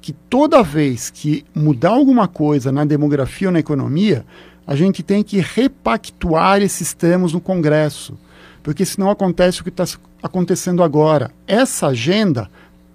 que 0.00 0.12
toda 0.12 0.62
vez 0.62 1.10
que 1.10 1.44
mudar 1.52 1.90
alguma 1.90 2.28
coisa 2.28 2.70
na 2.70 2.84
demografia 2.84 3.48
ou 3.48 3.52
na 3.52 3.58
economia, 3.58 4.24
a 4.72 4.74
gente 4.74 5.02
tem 5.02 5.22
que 5.22 5.38
repactuar 5.38 6.62
esses 6.62 6.94
termos 6.94 7.34
no 7.34 7.42
Congresso, 7.42 8.18
porque 8.62 8.86
senão 8.86 9.10
acontece 9.10 9.60
o 9.60 9.64
que 9.64 9.68
está 9.68 9.84
acontecendo 10.22 10.82
agora. 10.82 11.30
Essa 11.46 11.88
agenda 11.88 12.50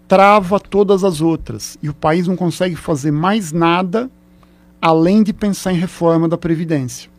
trava 0.07 0.59
todas 0.59 1.03
as 1.03 1.21
outras 1.21 1.77
e 1.83 1.87
o 1.87 1.93
país 1.93 2.27
não 2.27 2.35
consegue 2.35 2.75
fazer 2.75 3.11
mais 3.11 3.51
nada 3.51 4.09
além 4.81 5.21
de 5.21 5.31
pensar 5.31 5.71
em 5.71 5.77
reforma 5.77 6.27
da 6.27 6.35
Previdência? 6.35 7.11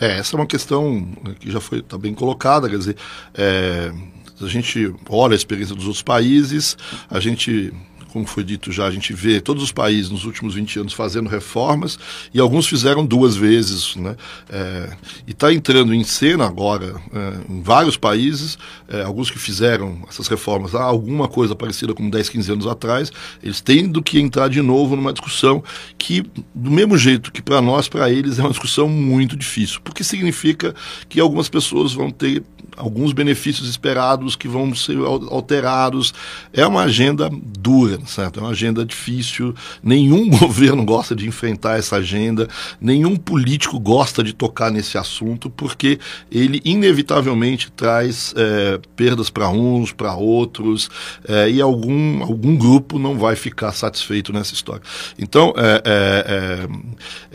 É, 0.00 0.18
essa 0.18 0.34
é 0.34 0.40
uma 0.40 0.46
questão 0.46 1.06
que 1.38 1.48
já 1.48 1.60
foi 1.60 1.82
tá 1.82 1.96
bem 1.96 2.12
colocada, 2.12 2.68
quer 2.68 2.78
dizer, 2.78 2.96
é, 3.34 3.92
a 4.40 4.46
gente 4.48 4.92
olha 5.08 5.34
a 5.34 5.36
experiência 5.36 5.76
dos 5.76 5.84
outros 5.84 6.02
países, 6.02 6.76
a 7.08 7.20
gente 7.20 7.72
como 8.12 8.26
foi 8.26 8.44
dito 8.44 8.70
já, 8.72 8.86
a 8.86 8.90
gente 8.90 9.12
vê 9.12 9.40
todos 9.40 9.62
os 9.62 9.72
países 9.72 10.10
nos 10.10 10.24
últimos 10.24 10.54
20 10.54 10.80
anos 10.80 10.92
fazendo 10.92 11.28
reformas 11.28 11.98
e 12.34 12.40
alguns 12.40 12.66
fizeram 12.66 13.04
duas 13.04 13.36
vezes. 13.36 13.96
Né? 13.96 14.16
É, 14.48 14.90
e 15.26 15.30
está 15.30 15.52
entrando 15.52 15.94
em 15.94 16.04
cena 16.04 16.46
agora 16.46 17.00
é, 17.12 17.52
em 17.52 17.62
vários 17.62 17.96
países, 17.96 18.58
é, 18.88 19.02
alguns 19.02 19.30
que 19.30 19.38
fizeram 19.38 20.02
essas 20.08 20.28
reformas 20.28 20.74
há 20.74 20.82
alguma 20.82 21.28
coisa 21.28 21.54
parecida 21.54 21.94
com 21.94 22.08
10, 22.08 22.28
15 22.28 22.52
anos 22.52 22.66
atrás, 22.66 23.12
eles 23.42 23.60
tendo 23.60 24.02
que 24.02 24.18
entrar 24.20 24.48
de 24.48 24.60
novo 24.60 24.96
numa 24.96 25.12
discussão 25.12 25.62
que, 25.96 26.24
do 26.54 26.70
mesmo 26.70 26.98
jeito 26.98 27.32
que 27.32 27.42
para 27.42 27.60
nós, 27.60 27.88
para 27.88 28.10
eles, 28.10 28.38
é 28.38 28.42
uma 28.42 28.50
discussão 28.50 28.88
muito 28.88 29.36
difícil, 29.36 29.80
porque 29.82 30.02
significa 30.02 30.74
que 31.08 31.20
algumas 31.20 31.48
pessoas 31.48 31.92
vão 31.92 32.10
ter 32.10 32.42
alguns 32.80 33.12
benefícios 33.12 33.68
esperados 33.68 34.34
que 34.34 34.48
vão 34.48 34.74
ser 34.74 34.96
alterados. 35.30 36.12
É 36.52 36.66
uma 36.66 36.82
agenda 36.82 37.30
dura, 37.30 37.98
certo? 38.06 38.40
É 38.40 38.42
uma 38.42 38.50
agenda 38.50 38.84
difícil. 38.84 39.54
Nenhum 39.82 40.28
governo 40.30 40.84
gosta 40.84 41.14
de 41.14 41.26
enfrentar 41.26 41.78
essa 41.78 41.96
agenda, 41.96 42.48
nenhum 42.80 43.16
político 43.16 43.78
gosta 43.78 44.22
de 44.22 44.32
tocar 44.32 44.70
nesse 44.70 44.96
assunto, 44.96 45.50
porque 45.50 45.98
ele 46.30 46.60
inevitavelmente 46.64 47.70
traz 47.70 48.34
é, 48.36 48.80
perdas 48.96 49.30
para 49.30 49.48
uns, 49.48 49.92
para 49.92 50.14
outros, 50.14 50.90
é, 51.26 51.50
e 51.50 51.60
algum, 51.60 52.22
algum 52.22 52.56
grupo 52.56 52.98
não 52.98 53.18
vai 53.18 53.36
ficar 53.36 53.72
satisfeito 53.72 54.32
nessa 54.32 54.54
história. 54.54 54.82
Então, 55.18 55.52
é, 55.56 55.82
é, 55.84 56.68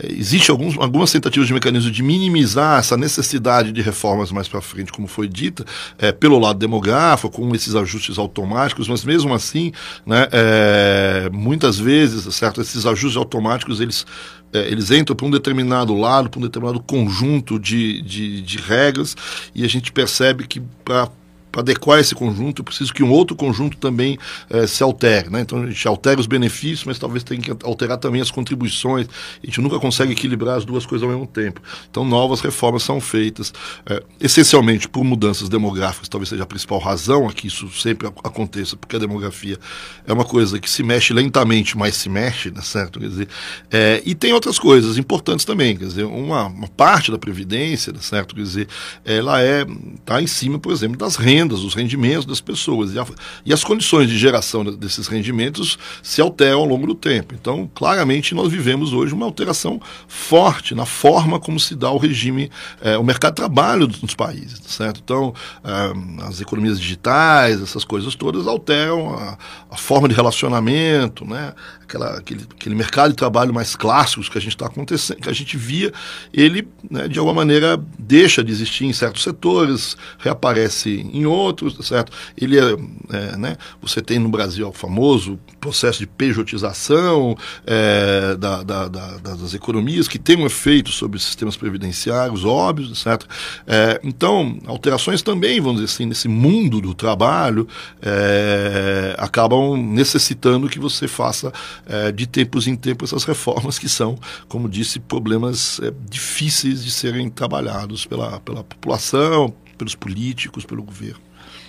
é 0.02 0.16
existe 0.16 0.50
alguns, 0.50 0.76
algumas 0.78 1.10
tentativas 1.12 1.46
de 1.46 1.54
mecanismo 1.54 1.90
de 1.90 2.02
minimizar 2.02 2.78
essa 2.78 2.96
necessidade 2.96 3.72
de 3.72 3.80
reformas 3.80 4.32
mais 4.32 4.48
para 4.48 4.60
frente, 4.60 4.92
como 4.92 5.06
foi 5.06 5.28
dita, 5.36 5.64
é, 5.98 6.10
pelo 6.10 6.38
lado 6.38 6.58
demográfico, 6.58 7.30
com 7.30 7.54
esses 7.54 7.74
ajustes 7.74 8.18
automáticos, 8.18 8.88
mas 8.88 9.04
mesmo 9.04 9.34
assim, 9.34 9.72
né, 10.04 10.26
é, 10.32 11.30
muitas 11.32 11.78
vezes, 11.78 12.34
certo, 12.34 12.60
esses 12.60 12.86
ajustes 12.86 13.16
automáticos, 13.16 13.80
eles 13.80 14.06
é, 14.52 14.60
eles 14.70 14.90
entram 14.90 15.14
para 15.14 15.26
um 15.26 15.30
determinado 15.30 15.94
lado, 15.94 16.30
para 16.30 16.38
um 16.38 16.42
determinado 16.42 16.80
conjunto 16.80 17.58
de, 17.58 18.00
de, 18.02 18.40
de 18.40 18.58
regras, 18.58 19.16
e 19.54 19.64
a 19.64 19.68
gente 19.68 19.92
percebe 19.92 20.46
que 20.46 20.60
para 20.84 21.08
para 21.56 21.62
adequar 21.62 21.98
esse 21.98 22.14
conjunto, 22.14 22.60
eu 22.60 22.64
preciso 22.64 22.92
que 22.92 23.02
um 23.02 23.10
outro 23.10 23.34
conjunto 23.34 23.78
também 23.78 24.18
eh, 24.50 24.66
se 24.66 24.82
altere. 24.82 25.30
Né? 25.30 25.40
Então 25.40 25.62
a 25.62 25.66
gente 25.66 25.88
altera 25.88 26.20
os 26.20 26.26
benefícios, 26.26 26.84
mas 26.84 26.98
talvez 26.98 27.24
tenha 27.24 27.40
que 27.40 27.50
alterar 27.64 27.96
também 27.96 28.20
as 28.20 28.30
contribuições. 28.30 29.08
A 29.42 29.46
gente 29.46 29.62
nunca 29.62 29.78
consegue 29.78 30.12
equilibrar 30.12 30.58
as 30.58 30.66
duas 30.66 30.84
coisas 30.84 31.02
ao 31.02 31.08
mesmo 31.08 31.26
tempo. 31.26 31.62
Então 31.90 32.04
novas 32.04 32.40
reformas 32.42 32.82
são 32.82 33.00
feitas, 33.00 33.54
eh, 33.86 34.02
essencialmente 34.20 34.86
por 34.86 35.02
mudanças 35.02 35.48
demográficas, 35.48 36.10
talvez 36.10 36.28
seja 36.28 36.42
a 36.42 36.46
principal 36.46 36.78
razão 36.78 37.26
a 37.26 37.32
que 37.32 37.46
isso 37.46 37.70
sempre 37.70 38.06
aconteça, 38.06 38.76
porque 38.76 38.96
a 38.96 38.98
demografia 38.98 39.58
é 40.06 40.12
uma 40.12 40.26
coisa 40.26 40.60
que 40.60 40.68
se 40.68 40.82
mexe 40.82 41.14
lentamente, 41.14 41.78
mas 41.78 41.96
se 41.96 42.10
mexe, 42.10 42.50
né, 42.50 42.60
certo? 42.60 43.00
Quer 43.00 43.08
dizer, 43.08 43.28
é, 43.70 44.02
e 44.04 44.14
tem 44.14 44.34
outras 44.34 44.58
coisas 44.58 44.98
importantes 44.98 45.46
também, 45.46 45.74
quer 45.74 45.86
dizer, 45.86 46.04
uma, 46.04 46.48
uma 46.48 46.68
parte 46.68 47.10
da 47.10 47.16
previdência, 47.16 47.94
né, 47.94 48.00
certo? 48.02 48.34
Quer 48.34 48.42
dizer, 48.42 48.68
ela 49.06 49.42
é 49.42 49.64
está 50.00 50.20
em 50.20 50.26
cima, 50.26 50.58
por 50.58 50.70
exemplo, 50.70 50.98
das 50.98 51.16
rendas 51.16 51.45
rendas, 51.46 51.60
os 51.60 51.74
rendimentos 51.74 52.26
das 52.26 52.40
pessoas. 52.40 52.92
E, 52.92 52.98
a, 52.98 53.06
e, 53.44 53.52
as 53.52 53.62
condições 53.62 54.08
de 54.08 54.18
geração 54.18 54.64
desses 54.64 55.06
rendimentos 55.06 55.78
se 56.02 56.20
alteram 56.20 56.60
ao 56.60 56.66
longo 56.66 56.86
do 56.86 56.94
tempo. 56.94 57.34
Então, 57.34 57.70
claramente, 57.74 58.34
nós 58.34 58.50
vivemos 58.50 58.92
hoje 58.92 59.14
uma 59.14 59.24
alteração 59.24 59.80
forte 60.08 60.74
na 60.74 60.84
forma 60.84 61.38
como 61.38 61.58
se 61.60 61.74
dá 61.74 61.90
o 61.90 61.98
regime, 61.98 62.50
é, 62.80 62.98
o 62.98 63.04
mercado 63.04 63.32
de 63.32 63.36
trabalho 63.36 63.86
dos 63.86 64.14
países, 64.14 64.60
certo? 64.66 65.00
Então, 65.02 65.32
é, 65.64 66.26
as 66.26 66.40
economias 66.40 66.80
digitais, 66.80 67.62
essas 67.62 67.84
coisas 67.84 68.14
todas 68.14 68.46
alteram 68.46 69.14
a, 69.14 69.38
a 69.70 69.76
forma 69.76 70.08
de 70.08 70.14
relacionamento, 70.14 71.24
né? 71.24 71.54
Aquela, 71.86 72.18
aquele, 72.18 72.44
aquele 72.50 72.74
mercado 72.74 73.10
de 73.10 73.16
trabalho 73.16 73.54
mais 73.54 73.76
clássico 73.76 74.28
que 74.28 74.36
a 74.36 74.40
gente 74.40 74.54
está 74.54 74.66
acontecendo, 74.66 75.18
que 75.20 75.28
a 75.28 75.32
gente 75.32 75.56
via, 75.56 75.92
ele, 76.32 76.66
né, 76.90 77.06
de 77.06 77.18
alguma 77.18 77.34
maneira, 77.34 77.80
deixa 77.96 78.42
de 78.42 78.50
existir 78.50 78.84
em 78.86 78.92
certos 78.92 79.22
setores, 79.22 79.96
reaparece 80.18 81.08
em 81.12 81.26
outros, 81.26 81.86
certo? 81.86 82.10
Ele 82.36 82.58
é, 82.58 82.76
é 83.12 83.36
né, 83.36 83.56
você 83.80 84.02
tem 84.02 84.18
no 84.18 84.28
Brasil 84.28 84.68
o 84.68 84.72
famoso 84.72 85.38
processo 85.60 86.00
de 86.00 86.06
pejotização 86.06 87.36
é, 87.64 88.36
da, 88.36 88.62
da, 88.64 88.88
da, 88.88 89.16
das 89.18 89.54
economias, 89.54 90.08
que 90.08 90.18
tem 90.18 90.36
um 90.36 90.46
efeito 90.46 90.90
sobre 90.90 91.16
os 91.16 91.24
sistemas 91.24 91.56
previdenciários, 91.56 92.44
óbvios, 92.44 92.98
certo? 92.98 93.26
É, 93.66 94.00
então, 94.02 94.58
alterações 94.66 95.22
também, 95.22 95.60
vamos 95.60 95.80
dizer 95.80 95.92
assim, 95.92 96.06
nesse 96.06 96.26
mundo 96.26 96.80
do 96.80 96.94
trabalho, 96.94 97.68
é, 98.02 99.14
acabam 99.18 99.76
necessitando 99.76 100.68
que 100.68 100.78
você 100.78 101.06
faça 101.06 101.52
é, 101.86 102.12
de 102.12 102.26
tempos 102.26 102.66
em 102.66 102.76
tempos 102.76 103.10
essas 103.10 103.24
reformas 103.24 103.78
que 103.78 103.88
são, 103.88 104.18
como 104.48 104.68
disse, 104.68 104.98
problemas 105.00 105.80
é, 105.82 105.92
difíceis 106.08 106.84
de 106.84 106.90
serem 106.90 107.28
trabalhados 107.28 108.06
pela, 108.06 108.40
pela 108.40 108.64
população, 108.64 109.52
pelos 109.76 109.94
políticos, 109.94 110.64
pelo 110.64 110.82
governo. 110.82 111.26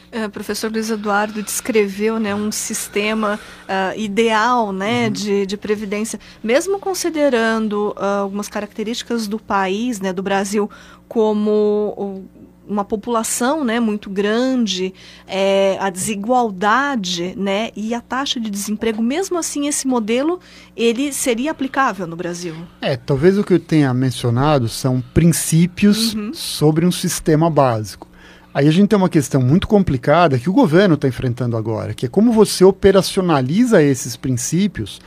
É, 0.10 0.28
professor 0.30 0.72
Luiz 0.72 0.89
Eduardo 0.89 1.43
descreveu 1.43 2.17
né, 2.17 2.34
um 2.34 2.50
sistema 2.50 3.38
uh, 3.63 4.00
ideal 4.00 4.72
né, 4.72 5.06
uhum. 5.06 5.12
de, 5.12 5.46
de 5.46 5.58
previdência, 5.58 6.17
mesmo 6.41 6.80
considerando 6.80 7.93
uh, 7.98 8.22
algumas 8.22 8.48
características 8.48 9.28
do 9.28 9.38
país, 9.38 10.00
né, 10.00 10.13
do 10.13 10.24
Brasil, 10.24 10.72
como 11.10 12.26
uma 12.67 12.84
população 12.84 13.63
né, 13.63 13.80
muito 13.80 14.10
grande, 14.10 14.93
é, 15.27 15.77
a 15.80 15.89
desigualdade 15.89 17.34
né, 17.38 17.69
e 17.75 17.93
a 17.93 18.01
taxa 18.01 18.39
de 18.39 18.49
desemprego, 18.49 19.01
mesmo 19.01 19.38
assim 19.38 19.67
esse 19.67 19.88
modelo 19.88 20.39
ele 20.75 21.12
seria 21.13 21.51
aplicável 21.51 22.06
no 22.06 22.15
Brasil? 22.15 22.56
É, 22.82 22.95
talvez 22.95 23.38
o 23.38 23.43
que 23.43 23.53
eu 23.53 23.60
tenha 23.60 23.93
mencionado 23.93 24.67
são 24.67 25.01
princípios 25.13 26.13
uhum. 26.13 26.34
sobre 26.34 26.86
um 26.86 26.91
sistema 26.91 27.49
básico. 27.49 28.08
Aí 28.53 28.67
a 28.67 28.71
gente 28.71 28.89
tem 28.89 28.97
uma 28.97 29.10
questão 29.10 29.39
muito 29.41 29.67
complicada 29.67 30.39
que 30.39 30.49
o 30.49 30.53
governo 30.53 30.95
está 30.95 31.08
enfrentando 31.08 31.56
agora, 31.56 31.93
que 31.93 32.08
é 32.08 32.10
como 32.10 32.32
você 32.32 32.63
operacionaliza 32.63 33.84
esses 33.84 34.15
princípios 34.15 34.99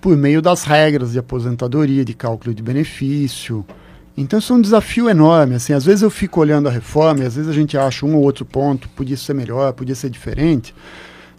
por 0.00 0.16
meio 0.16 0.40
das 0.40 0.64
regras 0.64 1.12
de 1.12 1.18
aposentadoria, 1.18 2.04
de 2.04 2.14
cálculo 2.14 2.54
de 2.54 2.62
benefício. 2.62 3.64
Então 4.16 4.38
isso 4.38 4.52
é 4.52 4.56
um 4.56 4.60
desafio 4.60 5.08
enorme. 5.08 5.56
Assim, 5.56 5.72
às 5.72 5.84
vezes 5.84 6.02
eu 6.02 6.10
fico 6.10 6.40
olhando 6.40 6.68
a 6.68 6.72
reforma 6.72 7.20
e 7.20 7.26
às 7.26 7.34
vezes 7.34 7.50
a 7.50 7.54
gente 7.54 7.76
acha 7.76 8.06
um 8.06 8.16
ou 8.16 8.22
outro 8.22 8.44
ponto, 8.44 8.88
podia 8.90 9.16
ser 9.16 9.34
melhor, 9.34 9.72
podia 9.72 9.94
ser 9.94 10.10
diferente, 10.10 10.74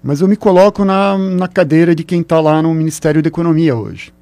mas 0.04 0.22
eu 0.22 0.28
me 0.28 0.36
coloco 0.36 0.84
na, 0.84 1.18
na 1.18 1.48
cadeira 1.48 1.96
de 1.96 2.04
quem 2.04 2.22
está 2.22 2.40
lá 2.40 2.62
no 2.62 2.74
Ministério 2.74 3.22
da 3.22 3.28
Economia 3.28 3.76
hoje, 3.76 4.14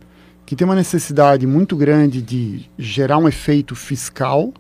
que 0.46 0.56
tem 0.56 0.66
uma 0.66 0.76
necessidade 0.76 1.48
muito 1.48 1.76
grande 1.76 2.22
de 2.22 2.70
gerar 2.78 3.18
um 3.18 3.28
efeito 3.28 3.76
fiscal 3.76 4.54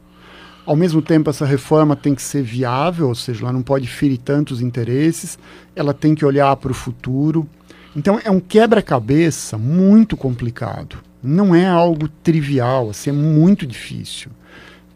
ao 0.66 0.78
mesmo 0.78 1.02
tempo, 1.02 1.30
essa 1.30 1.46
reforma 1.46 1.94
tem 1.94 2.16
que 2.16 2.22
ser 2.22 2.42
viável, 2.42 3.10
ou 3.10 3.16
seja, 3.16 3.44
ela 3.44 3.52
não 3.52 3.62
pode 3.62 3.86
ferir 3.88 4.18
tantos 4.18 4.62
interesses, 4.62 5.38
ela 5.76 5.94
tem 5.94 6.16
que 6.16 6.26
olhar 6.26 6.56
para 6.56 6.72
o 6.72 6.76
futuro. 6.76 7.48
Então, 7.96 8.20
é 8.24 8.30
um 8.30 8.40
quebra-cabeça 8.40 9.58
muito 9.58 10.18
complicado. 10.18 10.98
Não 11.22 11.54
é 11.54 11.66
algo 11.66 12.08
trivial, 12.08 12.90
assim, 12.90 13.10
é 13.10 13.14
muito 13.14 13.66
difícil. 13.68 14.32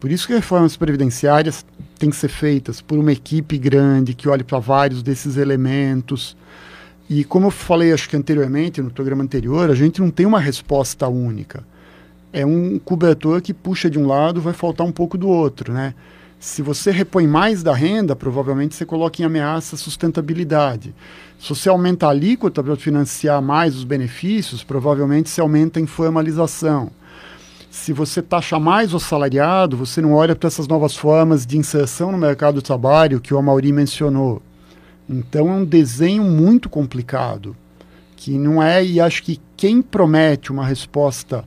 Por 0.00 0.10
isso 0.10 0.26
que 0.26 0.34
reformas 0.34 0.76
previdenciárias 0.76 1.64
têm 1.98 2.10
que 2.10 2.16
ser 2.16 2.28
feitas 2.28 2.80
por 2.80 2.98
uma 2.98 3.12
equipe 3.12 3.58
grande 3.58 4.14
que 4.14 4.28
olhe 4.28 4.44
para 4.44 4.58
vários 4.58 5.02
desses 5.02 5.36
elementos. 5.36 6.36
E 7.08 7.24
como 7.24 7.46
eu 7.46 7.50
falei, 7.50 7.92
acho 7.92 8.08
que 8.08 8.16
anteriormente, 8.16 8.82
no 8.82 8.90
programa 8.90 9.22
anterior, 9.22 9.70
a 9.70 9.74
gente 9.74 10.00
não 10.00 10.10
tem 10.10 10.26
uma 10.26 10.38
resposta 10.38 11.08
única 11.08 11.64
é 12.32 12.44
um 12.44 12.78
cobertor 12.78 13.40
que 13.40 13.54
puxa 13.54 13.88
de 13.88 13.98
um 13.98 14.06
lado, 14.06 14.40
vai 14.40 14.52
faltar 14.52 14.86
um 14.86 14.92
pouco 14.92 15.16
do 15.16 15.28
outro, 15.28 15.72
né? 15.72 15.94
Se 16.40 16.62
você 16.62 16.92
repõe 16.92 17.26
mais 17.26 17.64
da 17.64 17.74
renda, 17.74 18.14
provavelmente 18.14 18.76
você 18.76 18.86
coloca 18.86 19.20
em 19.20 19.24
ameaça 19.24 19.74
a 19.74 19.78
sustentabilidade. 19.78 20.94
Se 21.36 21.48
você 21.48 21.68
aumenta 21.68 22.06
a 22.06 22.10
alíquota 22.10 22.62
para 22.62 22.76
financiar 22.76 23.42
mais 23.42 23.74
os 23.74 23.82
benefícios, 23.82 24.62
provavelmente 24.62 25.30
você 25.30 25.40
aumenta 25.40 25.80
a 25.80 25.82
informalização. 25.82 26.92
Se 27.68 27.92
você 27.92 28.22
taxa 28.22 28.58
mais 28.58 28.94
o 28.94 29.00
salariado, 29.00 29.76
você 29.76 30.00
não 30.00 30.14
olha 30.14 30.36
para 30.36 30.46
essas 30.46 30.68
novas 30.68 30.96
formas 30.96 31.44
de 31.44 31.58
inserção 31.58 32.12
no 32.12 32.18
mercado 32.18 32.56
do 32.56 32.62
trabalho 32.62 33.20
que 33.20 33.34
o 33.34 33.38
Amauri 33.38 33.72
mencionou. 33.72 34.40
Então 35.08 35.48
é 35.48 35.52
um 35.52 35.64
desenho 35.64 36.22
muito 36.22 36.68
complicado, 36.68 37.56
que 38.16 38.38
não 38.38 38.62
é, 38.62 38.84
e 38.84 39.00
acho 39.00 39.24
que 39.24 39.40
quem 39.56 39.82
promete 39.82 40.52
uma 40.52 40.64
resposta 40.64 41.44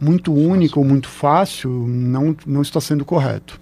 muito 0.00 0.32
único 0.32 0.80
ou 0.80 0.86
muito 0.86 1.08
fácil 1.08 1.70
não, 1.70 2.34
não 2.46 2.62
está 2.62 2.80
sendo 2.80 3.04
correto. 3.04 3.61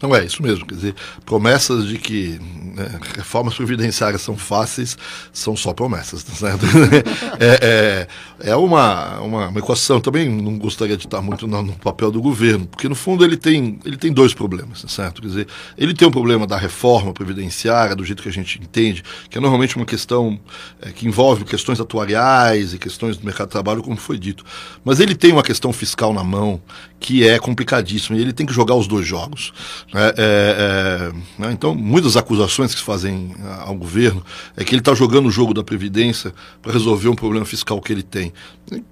Então 0.00 0.16
é 0.16 0.24
isso 0.24 0.42
mesmo, 0.42 0.64
quer 0.64 0.76
dizer, 0.76 0.94
promessas 1.26 1.86
de 1.86 1.98
que 1.98 2.40
né, 2.74 2.98
reformas 3.18 3.54
previdenciárias 3.54 4.22
são 4.22 4.34
fáceis 4.34 4.96
são 5.30 5.54
só 5.54 5.74
promessas, 5.74 6.22
tá 6.22 6.32
certo? 6.32 6.64
é, 7.38 8.06
é, 8.40 8.50
é 8.52 8.56
uma, 8.56 9.18
uma, 9.20 9.48
uma, 9.48 9.58
equação, 9.58 10.00
também 10.00 10.26
não 10.26 10.56
gostaria 10.56 10.96
de 10.96 11.04
estar 11.04 11.20
muito 11.20 11.46
no, 11.46 11.60
no, 11.60 11.74
papel 11.74 12.10
do 12.10 12.22
governo, 12.22 12.66
porque 12.66 12.88
no 12.88 12.94
fundo 12.94 13.22
ele 13.22 13.36
tem, 13.36 13.78
ele 13.84 13.98
tem 13.98 14.10
dois 14.10 14.32
problemas, 14.32 14.80
tá 14.80 14.88
certo? 14.88 15.20
Quer 15.20 15.28
dizer, 15.28 15.46
ele 15.76 15.92
tem 15.92 16.08
um 16.08 16.10
problema 16.10 16.46
da 16.46 16.56
reforma 16.56 17.12
previdenciária, 17.12 17.94
do 17.94 18.02
jeito 18.02 18.22
que 18.22 18.28
a 18.30 18.32
gente 18.32 18.58
entende, 18.58 19.04
que 19.28 19.36
é 19.36 19.40
normalmente 19.40 19.76
uma 19.76 19.84
questão 19.84 20.40
é, 20.80 20.92
que 20.92 21.06
envolve 21.06 21.44
questões 21.44 21.78
atuariais 21.78 22.72
e 22.72 22.78
questões 22.78 23.18
do 23.18 23.26
mercado 23.26 23.48
de 23.48 23.52
trabalho, 23.52 23.82
como 23.82 23.98
foi 23.98 24.18
dito. 24.18 24.46
Mas 24.82 24.98
ele 24.98 25.14
tem 25.14 25.30
uma 25.30 25.42
questão 25.42 25.74
fiscal 25.74 26.14
na 26.14 26.24
mão 26.24 26.58
que 26.98 27.26
é 27.26 27.38
complicadíssima 27.38 28.16
e 28.18 28.20
ele 28.20 28.32
tem 28.32 28.46
que 28.46 28.52
jogar 28.52 28.74
os 28.74 28.86
dois 28.86 29.06
jogos. 29.06 29.52
É, 29.92 30.06
é, 30.06 30.12
é, 30.18 31.12
né? 31.42 31.52
Então, 31.52 31.74
muitas 31.74 32.16
acusações 32.16 32.72
que 32.72 32.78
se 32.78 32.84
fazem 32.84 33.34
ao 33.60 33.74
governo 33.74 34.24
é 34.56 34.62
que 34.62 34.72
ele 34.72 34.80
está 34.80 34.94
jogando 34.94 35.26
o 35.26 35.30
jogo 35.30 35.52
da 35.52 35.64
Previdência 35.64 36.32
para 36.62 36.72
resolver 36.72 37.08
um 37.08 37.14
problema 37.14 37.44
fiscal 37.44 37.80
que 37.80 37.92
ele 37.92 38.02
tem, 38.02 38.32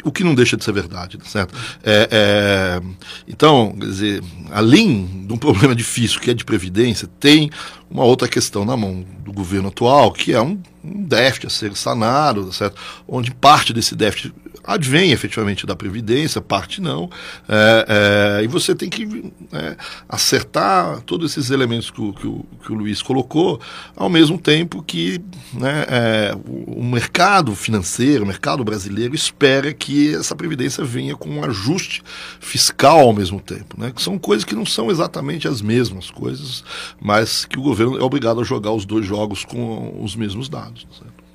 o 0.03 0.11
que 0.11 0.25
não 0.25 0.35
deixa 0.35 0.57
de 0.57 0.65
ser 0.65 0.73
verdade, 0.73 1.17
tá 1.17 1.25
certo? 1.25 1.55
É, 1.85 2.09
é, 2.11 2.83
então, 3.29 3.77
quer 3.79 3.87
dizer, 3.87 4.23
além 4.51 5.27
de 5.27 5.33
um 5.33 5.37
problema 5.39 5.75
difícil 5.75 6.21
que 6.21 6.31
é 6.31 6.35
de 6.35 6.45
Previdência, 6.45 7.09
tem 7.21 7.51
uma 7.91 8.05
outra 8.05 8.29
questão 8.29 8.65
na 8.65 8.77
mão 8.77 9.05
do 9.25 9.33
governo 9.33 9.69
atual, 9.69 10.13
que 10.13 10.33
é 10.33 10.41
um, 10.41 10.61
um 10.85 11.05
déficit 11.05 11.47
a 11.47 11.51
ser 11.51 11.77
sanado, 11.77 12.53
certo? 12.53 12.81
onde 13.07 13.33
parte 13.33 13.73
desse 13.73 13.95
déficit 13.95 14.35
advém 14.69 15.13
efetivamente 15.13 15.67
da 15.67 15.75
Previdência, 15.75 16.43
parte 16.43 16.79
não, 16.79 17.09
é, 17.49 18.41
é, 18.41 18.45
e 18.45 18.47
você 18.47 18.75
tem 18.75 18.91
que 18.91 19.33
é, 19.51 19.77
acertar 20.07 21.01
todos 21.07 21.33
esses 21.33 21.51
elementos 21.51 21.91
que 21.91 22.03
o, 22.03 22.13
que, 22.13 22.27
o, 22.27 22.45
que 22.63 22.71
o 22.71 22.75
Luiz 22.75 23.01
colocou, 23.01 23.59
ao 23.97 24.11
mesmo 24.11 24.37
tempo 24.37 24.83
que 24.83 25.23
né, 25.55 25.87
é, 25.89 26.37
o, 26.47 26.81
o, 26.81 26.85
mercado 26.85 27.55
financeiro, 27.55 28.25
o 28.25 28.27
mercado 28.27 28.63
brasileiro, 28.63 29.15
espera 29.15 29.73
que 29.73 30.15
essa 30.15 30.37
Previdência 30.37 30.85
venha 30.85 31.17
com 31.17 31.31
um 31.31 31.45
ajuste 31.45 32.03
fiscal 32.39 33.01
ao 33.01 33.15
mesmo 33.15 33.41
tempo, 33.41 33.75
né, 33.81 33.91
que 33.91 34.03
são 34.03 34.19
coisas 34.19 34.45
que 34.45 34.55
não 34.55 34.67
são 34.67 34.91
exatamente 34.91 35.49
as 35.49 35.63
mesmas 35.63 36.11
coisas, 36.11 36.63
mas 37.01 37.47
que 37.47 37.59
o 37.59 37.63
governo 37.63 37.78
é 37.81 38.03
obrigado 38.03 38.41
a 38.41 38.45
jogar 38.45 38.73
os 38.73 38.85
dois 38.85 39.07
jogos 39.07 39.45
com 39.45 40.03
os 40.03 40.17
mesmos 40.17 40.49
dados. 40.49 40.87
Certo? 40.91 41.29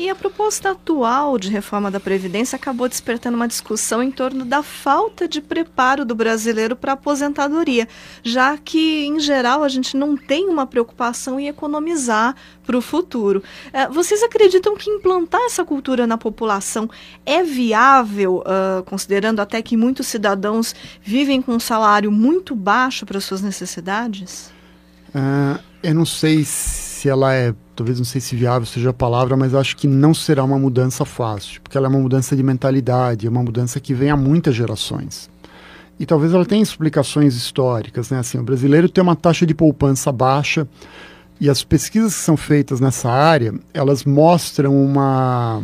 E 0.00 0.08
a 0.08 0.14
proposta 0.14 0.70
atual 0.70 1.36
de 1.36 1.50
reforma 1.50 1.90
da 1.90 2.00
Previdência 2.00 2.56
acabou 2.56 2.88
despertando 2.88 3.36
uma 3.36 3.46
discussão 3.46 4.02
em 4.02 4.10
torno 4.10 4.46
da 4.46 4.62
falta 4.62 5.28
de 5.28 5.42
preparo 5.42 6.06
do 6.06 6.14
brasileiro 6.14 6.74
para 6.74 6.92
a 6.92 6.94
aposentadoria, 6.94 7.86
já 8.22 8.56
que, 8.56 9.04
em 9.04 9.20
geral, 9.20 9.62
a 9.62 9.68
gente 9.68 9.98
não 9.98 10.16
tem 10.16 10.48
uma 10.48 10.66
preocupação 10.66 11.38
em 11.38 11.48
economizar 11.48 12.34
para 12.64 12.78
o 12.78 12.80
futuro. 12.80 13.42
É, 13.74 13.88
vocês 13.88 14.22
acreditam 14.22 14.74
que 14.74 14.88
implantar 14.88 15.42
essa 15.42 15.66
cultura 15.66 16.06
na 16.06 16.16
população 16.16 16.88
é 17.26 17.42
viável, 17.42 18.38
uh, 18.38 18.82
considerando 18.84 19.40
até 19.40 19.60
que 19.60 19.76
muitos 19.76 20.06
cidadãos 20.06 20.74
vivem 21.02 21.42
com 21.42 21.52
um 21.52 21.60
salário 21.60 22.10
muito 22.10 22.54
baixo 22.54 23.04
para 23.04 23.20
suas 23.20 23.42
necessidades? 23.42 24.50
Uh, 25.14 25.69
eu 25.82 25.94
não 25.94 26.04
sei 26.04 26.44
se 26.44 27.08
ela 27.08 27.34
é 27.34 27.54
talvez 27.74 27.96
não 27.96 28.04
sei 28.04 28.20
se 28.20 28.36
viável 28.36 28.66
seja 28.66 28.90
a 28.90 28.92
palavra, 28.92 29.38
mas 29.38 29.54
acho 29.54 29.74
que 29.74 29.88
não 29.88 30.12
será 30.12 30.44
uma 30.44 30.58
mudança 30.58 31.02
fácil, 31.06 31.62
porque 31.62 31.78
ela 31.78 31.86
é 31.86 31.88
uma 31.88 31.98
mudança 31.98 32.36
de 32.36 32.42
mentalidade, 32.42 33.26
é 33.26 33.30
uma 33.30 33.42
mudança 33.42 33.80
que 33.80 33.94
vem 33.94 34.10
há 34.10 34.16
muitas 34.16 34.54
gerações. 34.54 35.30
E 35.98 36.04
talvez 36.04 36.34
ela 36.34 36.44
tenha 36.44 36.62
explicações 36.62 37.34
históricas, 37.34 38.10
né? 38.10 38.18
Assim, 38.18 38.38
o 38.38 38.42
brasileiro 38.42 38.88
tem 38.88 39.02
uma 39.02 39.16
taxa 39.16 39.46
de 39.46 39.54
poupança 39.54 40.12
baixa 40.12 40.68
e 41.40 41.48
as 41.48 41.64
pesquisas 41.64 42.14
que 42.14 42.20
são 42.20 42.36
feitas 42.36 42.80
nessa 42.80 43.10
área, 43.10 43.54
elas 43.72 44.04
mostram 44.04 44.76
uma 44.76 45.62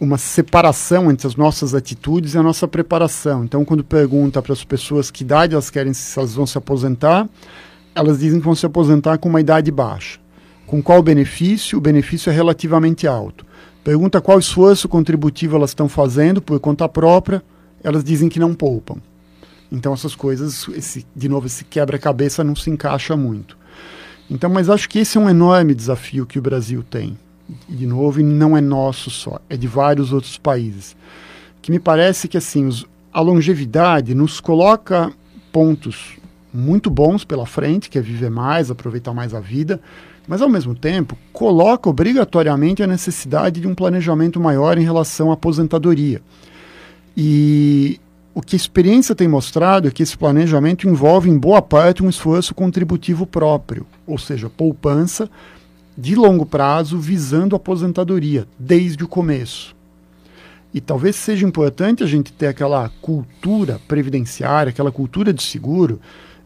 uma 0.00 0.16
separação 0.16 1.10
entre 1.10 1.26
as 1.26 1.36
nossas 1.36 1.74
atitudes 1.74 2.32
e 2.34 2.38
a 2.38 2.42
nossa 2.42 2.66
preparação. 2.66 3.44
Então, 3.44 3.64
quando 3.66 3.84
pergunta 3.84 4.40
para 4.40 4.54
as 4.54 4.64
pessoas 4.64 5.10
que 5.10 5.22
idade 5.22 5.52
elas 5.52 5.68
querem, 5.68 5.92
se 5.92 6.18
elas 6.18 6.34
vão 6.34 6.46
se 6.46 6.56
aposentar, 6.56 7.28
elas 7.94 8.18
dizem 8.20 8.40
que 8.40 8.44
vão 8.44 8.54
se 8.54 8.66
aposentar 8.66 9.18
com 9.18 9.28
uma 9.28 9.40
idade 9.40 9.70
baixa. 9.70 10.18
Com 10.66 10.82
qual 10.82 11.02
benefício? 11.02 11.78
O 11.78 11.80
benefício 11.80 12.30
é 12.30 12.32
relativamente 12.32 13.06
alto. 13.06 13.44
Pergunta 13.82 14.20
qual 14.20 14.38
esforço 14.38 14.88
contributivo 14.88 15.56
elas 15.56 15.70
estão 15.70 15.88
fazendo 15.88 16.40
por 16.40 16.60
conta 16.60 16.88
própria, 16.88 17.42
elas 17.82 18.04
dizem 18.04 18.28
que 18.28 18.38
não 18.38 18.54
poupam. 18.54 18.98
Então 19.72 19.92
essas 19.92 20.14
coisas, 20.14 20.68
esse, 20.68 21.06
de 21.14 21.28
novo, 21.28 21.46
esse 21.46 21.64
quebra-cabeça 21.64 22.44
não 22.44 22.54
se 22.54 22.70
encaixa 22.70 23.16
muito. 23.16 23.56
Então, 24.30 24.48
mas 24.48 24.68
acho 24.68 24.88
que 24.88 25.00
esse 25.00 25.18
é 25.18 25.20
um 25.20 25.28
enorme 25.28 25.74
desafio 25.74 26.24
que 26.24 26.38
o 26.38 26.42
Brasil 26.42 26.84
tem. 26.88 27.18
E, 27.68 27.74
de 27.74 27.86
novo, 27.86 28.22
não 28.22 28.56
é 28.56 28.60
nosso 28.60 29.10
só, 29.10 29.40
é 29.48 29.56
de 29.56 29.66
vários 29.66 30.12
outros 30.12 30.38
países. 30.38 30.96
Que 31.60 31.72
me 31.72 31.80
parece 31.80 32.28
que 32.28 32.36
assim, 32.36 32.64
os, 32.66 32.86
a 33.12 33.20
longevidade 33.20 34.14
nos 34.14 34.38
coloca 34.40 35.12
pontos 35.50 36.19
muito 36.52 36.90
bons 36.90 37.24
pela 37.24 37.46
frente, 37.46 37.88
que 37.88 37.98
é 37.98 38.02
viver 38.02 38.30
mais, 38.30 38.70
aproveitar 38.70 39.12
mais 39.12 39.34
a 39.34 39.40
vida, 39.40 39.80
mas 40.26 40.42
ao 40.42 40.48
mesmo 40.48 40.74
tempo 40.74 41.16
coloca 41.32 41.88
obrigatoriamente 41.88 42.82
a 42.82 42.86
necessidade 42.86 43.60
de 43.60 43.66
um 43.66 43.74
planejamento 43.74 44.38
maior 44.40 44.78
em 44.78 44.84
relação 44.84 45.30
à 45.30 45.34
aposentadoria. 45.34 46.22
E 47.16 48.00
o 48.34 48.40
que 48.40 48.54
a 48.54 48.58
experiência 48.58 49.14
tem 49.14 49.26
mostrado 49.26 49.88
é 49.88 49.90
que 49.90 50.02
esse 50.02 50.16
planejamento 50.16 50.88
envolve, 50.88 51.28
em 51.28 51.36
boa 51.36 51.60
parte, 51.60 52.02
um 52.02 52.08
esforço 52.08 52.54
contributivo 52.54 53.26
próprio, 53.26 53.86
ou 54.06 54.18
seja, 54.18 54.48
poupança 54.48 55.28
de 55.98 56.14
longo 56.14 56.46
prazo 56.46 56.98
visando 56.98 57.54
a 57.54 57.58
aposentadoria, 57.58 58.46
desde 58.58 59.02
o 59.04 59.08
começo. 59.08 59.74
E 60.72 60.80
talvez 60.80 61.16
seja 61.16 61.46
importante 61.46 62.04
a 62.04 62.06
gente 62.06 62.32
ter 62.32 62.46
aquela 62.46 62.88
cultura 63.02 63.80
previdenciária, 63.88 64.70
aquela 64.70 64.92
cultura 64.92 65.32
de 65.32 65.42
seguro, 65.42 66.00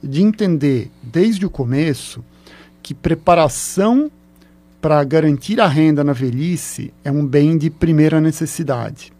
de 0.06 0.22
entender 0.22 0.90
desde 1.02 1.46
o 1.46 1.50
começo 1.50 2.24
que 2.82 2.94
preparação 2.94 4.10
para 4.80 5.02
garantir 5.02 5.60
a 5.60 5.66
renda 5.66 6.04
na 6.04 6.12
velhice 6.12 6.92
é 7.02 7.10
um 7.10 7.26
bem 7.26 7.56
de 7.56 7.70
primeira 7.70 8.20
necessidade. 8.20 9.12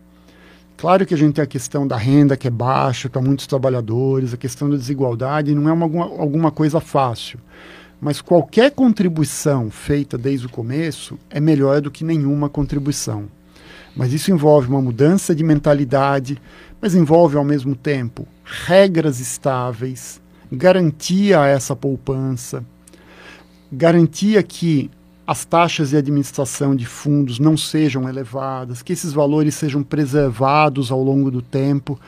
Claro 0.77 1.07
que 1.07 1.15
a 1.15 1.17
gente 1.17 1.37
tem 1.37 1.45
a 1.45 1.47
questão 1.47 1.87
da 1.87 1.97
renda 1.97 2.37
que 2.37 2.47
é 2.47 2.51
baixa 2.51 3.09
para 3.09 3.23
muitos 3.23 3.47
trabalhadores, 3.47 4.35
a 4.35 4.37
questão 4.37 4.69
da 4.69 4.77
desigualdade 4.77 5.55
não 5.55 5.69
é 5.69 5.73
uma, 5.73 6.05
alguma 6.05 6.51
coisa 6.51 6.81
fácil. 6.81 7.39
Mas 7.99 8.21
qualquer 8.21 8.73
contribuição 8.73 9.71
feita 9.71 10.19
desde 10.19 10.47
o 10.47 10.51
começo 10.51 11.19
é 11.31 11.41
melhor 11.41 11.81
do 11.81 11.91
que 11.91 12.05
nenhuma 12.05 12.51
contribuição. 12.51 13.25
Mas 13.97 14.13
isso 14.13 14.31
envolve 14.31 14.69
uma 14.69 14.83
mudança 14.83 15.35
de 15.35 15.43
mentalidade, 15.43 16.39
mas 16.83 16.95
envolve 16.95 17.37
ao 17.37 17.45
mesmo 17.45 17.75
tempo 17.75 18.29
regras 18.45 19.21
estáveis, 19.21 20.21
garantia 20.55 21.41
a 21.41 21.47
essa 21.47 21.75
poupança, 21.75 22.65
garantia 23.71 24.43
que 24.43 24.91
as 25.27 25.45
taxas 25.45 25.91
de 25.91 25.97
administração 25.97 26.77
de 26.77 26.85
fundos 26.85 27.39
não 27.39 27.57
sejam 27.57 28.09
elevadas, 28.09 28.83
que 28.83 28.93
esses 28.93 29.13
valores 29.13 29.55
sejam 29.55 29.83
preservados 29.83 30.91
ao 30.91 31.03
longo 31.03 31.31
do 31.31 31.41
tempo. 31.41 31.99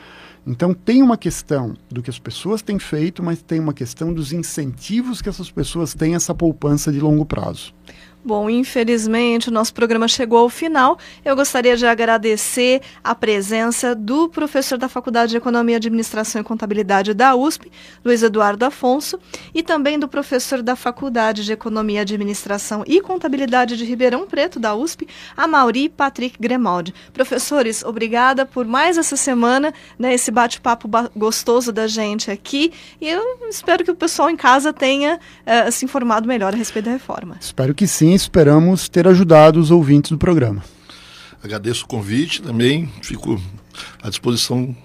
Então, 0.45 0.73
tem 0.73 1.01
uma 1.01 1.17
questão 1.17 1.75
do 1.89 2.01
que 2.01 2.09
as 2.09 2.19
pessoas 2.19 2.61
têm 2.61 2.79
feito, 2.79 3.23
mas 3.23 3.41
tem 3.41 3.59
uma 3.59 3.73
questão 3.73 4.13
dos 4.13 4.31
incentivos 4.31 5.21
que 5.21 5.27
essas 5.27 5.51
pessoas 5.51 5.93
têm 5.93 6.15
essa 6.15 6.33
poupança 6.33 6.91
de 6.91 6.99
longo 6.99 7.25
prazo. 7.25 7.73
Bom, 8.27 8.49
infelizmente 8.49 9.47
o 9.47 9.53
nosso 9.53 9.73
programa 9.73 10.05
chegou 10.05 10.39
ao 10.39 10.49
final. 10.49 10.99
Eu 11.23 11.33
gostaria 11.33 11.77
de 11.77 11.85
agradecer 11.85 12.81
a 13.01 13.15
presença 13.15 13.95
do 13.95 14.27
professor 14.27 14.77
da 14.77 14.89
Faculdade 14.89 15.31
de 15.31 15.37
Economia, 15.37 15.77
Administração 15.77 16.41
e 16.41 16.43
Contabilidade 16.43 17.13
da 17.13 17.33
USP, 17.37 17.71
Luiz 18.03 18.21
Eduardo 18.21 18.65
Afonso, 18.65 19.17
e 19.55 19.63
também 19.63 19.97
do 19.97 20.09
professor 20.09 20.61
da 20.61 20.75
Faculdade 20.75 21.45
de 21.45 21.53
Economia, 21.53 22.01
Administração 22.01 22.83
e 22.85 22.99
Contabilidade 22.99 23.77
de 23.77 23.85
Ribeirão 23.85 24.27
Preto, 24.27 24.59
da 24.59 24.75
USP, 24.75 25.07
a 25.37 25.47
Mauri 25.47 25.87
Patrick 25.87 26.35
Gremaldi. 26.37 26.93
Professores, 27.13 27.81
obrigada 27.81 28.45
por 28.45 28.65
mais 28.65 28.97
essa 28.97 29.15
semana, 29.15 29.73
né, 29.97 30.13
esse 30.13 30.31
bate-papo 30.31 30.89
gostoso 31.15 31.71
da 31.71 31.87
gente 31.87 32.29
aqui, 32.29 32.73
e 32.99 33.07
eu 33.07 33.23
espero 33.49 33.85
que 33.85 33.91
o 33.91 33.95
pessoal 33.95 34.29
em 34.29 34.35
casa 34.35 34.73
tenha 34.73 35.15
uh, 35.15 35.71
se 35.71 35.85
informado 35.85 36.27
melhor 36.27 36.53
a 36.53 36.57
respeito 36.57 36.87
da 36.87 36.91
reforma. 36.91 37.37
Espero 37.39 37.73
que 37.73 37.87
sim 37.87 38.16
esperamos 38.17 38.89
ter 38.89 39.07
ajudado 39.07 39.59
os 39.59 39.71
ouvintes 39.71 40.11
do 40.11 40.17
programa. 40.17 40.63
Agradeço 41.43 41.85
o 41.85 41.87
convite 41.87 42.41
também, 42.41 42.91
fico 43.01 43.39
à 44.01 44.09
disposição 44.09 44.75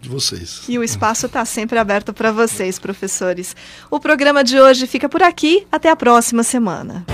de 0.00 0.08
vocês. 0.08 0.62
E 0.68 0.78
o 0.78 0.84
espaço 0.84 1.26
está 1.26 1.44
sempre 1.44 1.78
aberto 1.78 2.12
para 2.12 2.30
vocês, 2.30 2.78
professores. 2.78 3.56
O 3.90 3.98
programa 3.98 4.44
de 4.44 4.60
hoje 4.60 4.86
fica 4.86 5.08
por 5.08 5.22
aqui. 5.22 5.66
Até 5.72 5.90
a 5.90 5.96
próxima 5.96 6.42
semana. 6.42 7.04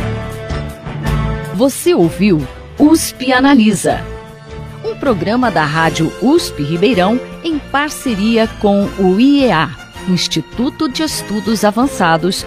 Você 1.55 1.95
ouviu 1.95 2.47
USP 2.79 3.33
Analisa, 3.33 4.01
um 4.85 4.97
programa 4.97 5.51
da 5.51 5.65
Rádio 5.65 6.13
USP 6.23 6.63
Ribeirão 6.63 7.21
em 7.43 7.59
parceria 7.59 8.47
com 8.61 8.85
o 8.99 9.19
IEA 9.19 9.89
Instituto 10.09 10.89
de 10.89 11.03
Estudos 11.03 11.65
Avançados, 11.65 12.47